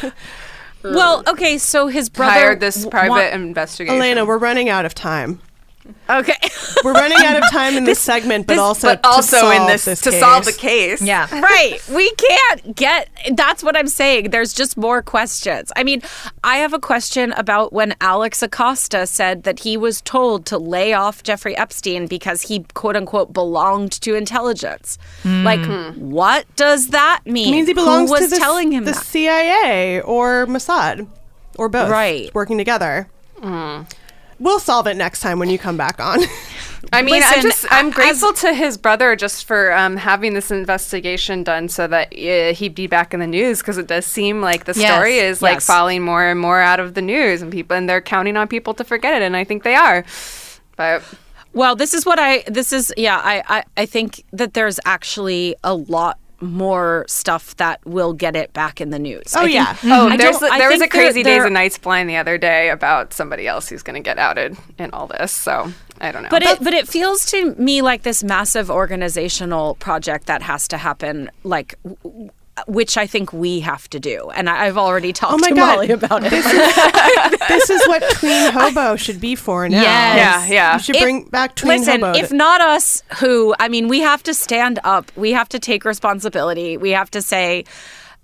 [0.06, 0.12] Um,
[0.84, 4.00] Well, okay, so his brother hired this private wa- investigation.
[4.00, 5.42] Alena, we're running out of time.
[6.10, 6.34] Okay.
[6.84, 9.58] We're running out of time in this, segment, but this- also but to also in
[9.58, 10.20] solve this- this to case.
[10.20, 11.02] solve the case.
[11.02, 11.28] Yeah.
[11.42, 11.80] right.
[11.90, 14.30] We can't get that's what I'm saying.
[14.32, 15.72] There's just more questions.
[15.76, 16.02] I mean,
[16.44, 20.94] I have a question about when Alex Acosta said that he was told to lay
[20.94, 24.98] off Jeffrey Epstein because he quote unquote belonged to intelligence.
[25.24, 25.44] Hmm.
[25.44, 25.66] Like
[25.98, 27.50] what does that mean?
[27.50, 29.04] It means he belongs Who was to the, telling him the that?
[29.04, 31.08] CIA or Mossad
[31.58, 32.34] or both, Right.
[32.36, 33.10] Working together.
[33.42, 33.82] Hmm.
[34.40, 36.20] We'll solve it next time when you come back on.
[36.94, 40.52] I mean, I'm just I'm as- grateful to his brother just for um, having this
[40.52, 44.40] investigation done so that uh, he'd be back in the news because it does seem
[44.42, 45.66] like the Yes, story is like yes.
[45.66, 48.74] falling more and more out of the news and people and they're counting on people
[48.76, 50.06] to forget it and I think they are.
[50.76, 51.04] But
[51.54, 55.56] Well, this is what I this is yeah, I, I I think that there's actually
[55.64, 59.34] a lot more stuff that will get it back in the news.
[59.36, 59.76] Oh, I think- yeah.
[59.86, 61.78] oh, there's don't- a, I there was a think there- crazy days there- and nights
[61.78, 65.32] blind the other day about somebody else who's going to get outed in all this.
[65.32, 66.30] So I don't know.
[66.30, 70.78] But it but it feels to me like this massive organizational project that has to
[70.78, 72.30] happen like w- w-
[72.66, 74.30] which I think we have to do.
[74.34, 75.76] And I, I've already talked Oh my to God.
[75.76, 76.30] Molly about it.
[76.32, 79.82] This is, this is what Tween Hobo should be for now.
[79.82, 80.50] Yes.
[80.50, 80.74] Yeah, yeah.
[80.76, 82.18] You should If- bring back Tween Listen, Hobo.
[82.18, 83.54] if not us, who?
[83.60, 85.12] I mean, we have to stand up.
[85.16, 86.78] We have to take responsibility.
[86.78, 87.66] We have to say,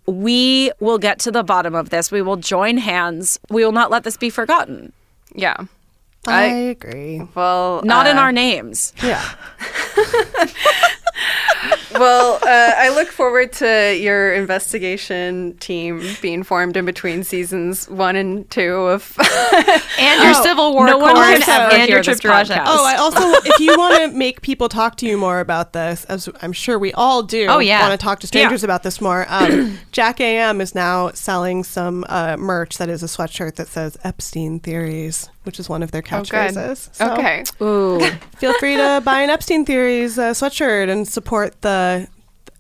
[0.08, 2.12] we will get to the bottom of this.
[2.12, 3.40] We will join hands.
[3.50, 4.94] We will not let this be forgotten.
[5.36, 5.58] yeah.
[6.26, 7.22] I agree.
[7.36, 8.94] Well, Not in uh, our names.
[9.04, 9.22] Yeah.
[12.00, 18.16] well, uh, I look forward to your investigation team being formed in between seasons one
[18.16, 19.18] and two of.
[20.00, 22.22] And your Oh, Civil War no one course can ever and hear your this trip
[22.22, 22.54] to Russia.
[22.56, 22.64] podcast.
[22.68, 26.04] Oh, I also, if you want to make people talk to you more about this,
[26.06, 27.88] as I'm sure we all do, Oh, yeah.
[27.88, 29.26] want to talk to strangers about this more.
[29.30, 33.98] Um, Jack AM is now selling some uh, merch that is a sweatshirt that says
[34.04, 36.10] Epstein Theories, which is one of their good.
[36.26, 36.90] catchphrases.
[36.94, 37.44] So okay.
[37.62, 38.00] Ooh.
[38.38, 42.08] feel free to buy an Epstein Theories uh, sweatshirt and support the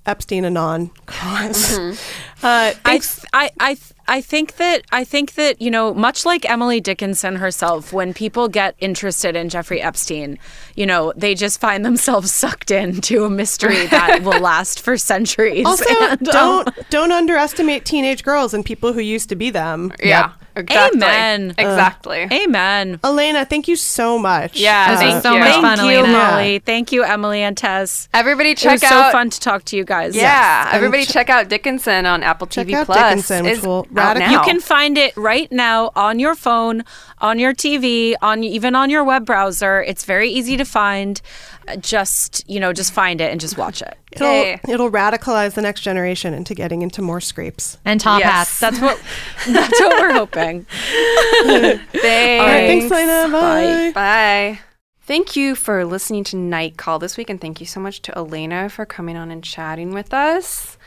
[0.05, 1.97] Epstein Anon because
[2.43, 6.26] Uh, I, th- I, I, th- I think that I think that you know, much
[6.26, 10.38] like Emily Dickinson herself, when people get interested in Jeffrey Epstein,
[10.76, 15.66] you know, they just find themselves sucked into a mystery that will last for centuries.
[15.66, 19.91] also, And, um, don't don't underestimate teenage girls and people who used to be them.
[20.04, 20.32] Yeah.
[20.56, 20.97] Exactly.
[21.01, 21.49] Amen.
[21.58, 22.28] Exactly.
[22.32, 22.99] Amen.
[22.99, 24.56] Alena, thank you so much.
[24.60, 25.39] Yeah, This thank was so you.
[25.39, 26.12] much Thank fun, you, Alena.
[26.12, 26.60] Molly.
[26.60, 28.08] Thank you, Emily and Tess.
[28.14, 29.08] Everybody It check was out.
[29.08, 30.16] so fun to talk to you guys.
[30.16, 32.99] Yeah, and everybody ch- check out Dickinson on Apple Check TV out Plus.
[32.99, 34.32] Dickinson, which Is- we'll Out now.
[34.32, 36.84] You can find it right now on your phone,
[37.20, 39.82] on your TV, on even on your web browser.
[39.82, 41.22] It's very easy to find.
[41.68, 43.98] Uh, Just you know, just find it and just watch it.
[44.12, 47.78] It'll, it'll radicalize the next generation into getting into more scrapes.
[47.86, 48.60] And top Yes, hats.
[48.60, 49.02] That's what
[49.48, 50.66] that's what we're hoping.
[51.46, 52.41] Thanks.
[52.41, 53.30] All right, thanks, Lena.
[53.32, 53.91] Bye.
[53.94, 54.60] Bye.
[55.06, 58.12] Thank you for listening to Night Call this week, and thank you so much to
[58.14, 60.78] Alena for coming on and chatting with us.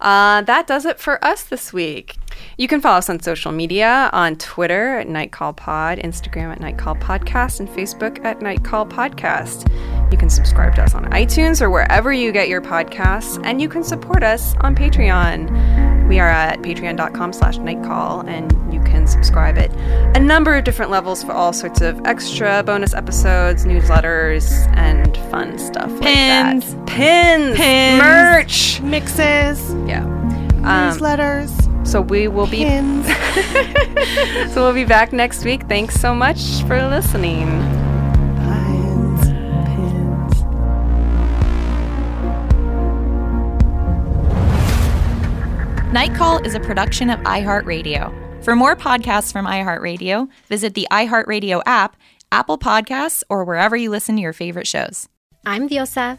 [0.00, 2.16] Uh, that does it for us this week.
[2.56, 6.96] You can follow us on social media on Twitter at Nightcall Pod, Instagram at Nightcall
[6.96, 9.70] Podcast, and Facebook at Nightcall Podcast.
[10.10, 13.68] You can subscribe to us on iTunes or wherever you get your podcasts, and you
[13.68, 16.08] can support us on Patreon.
[16.08, 19.70] We are at patreon.com slash nightcall, and you can subscribe at
[20.16, 25.58] a number of different levels for all sorts of extra bonus episodes, newsletters, and fun
[25.58, 26.74] stuff like Pins.
[26.74, 26.86] that.
[26.86, 27.56] Pins.
[27.56, 27.98] Pins.
[27.98, 28.80] Merch.
[28.82, 29.74] Mixes.
[29.88, 30.04] Yeah.
[30.04, 31.65] Um, Newsletters.
[31.86, 32.64] So we will be
[34.50, 35.66] so we'll be back next week.
[35.68, 37.46] Thanks so much for listening.
[38.36, 39.28] Pines.
[45.92, 48.44] Night Call is a production of iHeartRadio.
[48.44, 51.96] For more podcasts from iHeartRadio, visit the iHeartRadio app,
[52.30, 55.08] Apple Podcasts, or wherever you listen to your favorite shows.
[55.44, 56.18] I'm Diosa.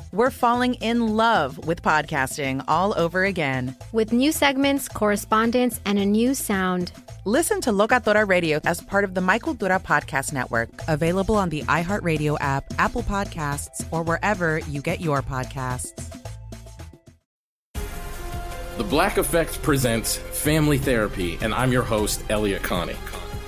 [0.11, 3.75] we're falling in love with podcasting all over again.
[3.91, 6.91] with new segments, correspondence, and a new sound.
[7.25, 11.61] Listen to Locatora Radio as part of the My Cultura Podcast Network, available on the
[11.63, 15.91] iHeartRadio app, Apple Podcasts, or wherever you get your podcasts.
[18.77, 22.95] The Black Effect presents Family Therapy, and I'm your host, Elliott Connie.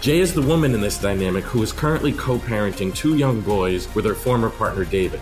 [0.02, 3.88] Jay is the woman in this dynamic who is currently co parenting two young boys
[3.96, 5.22] with her former partner, David.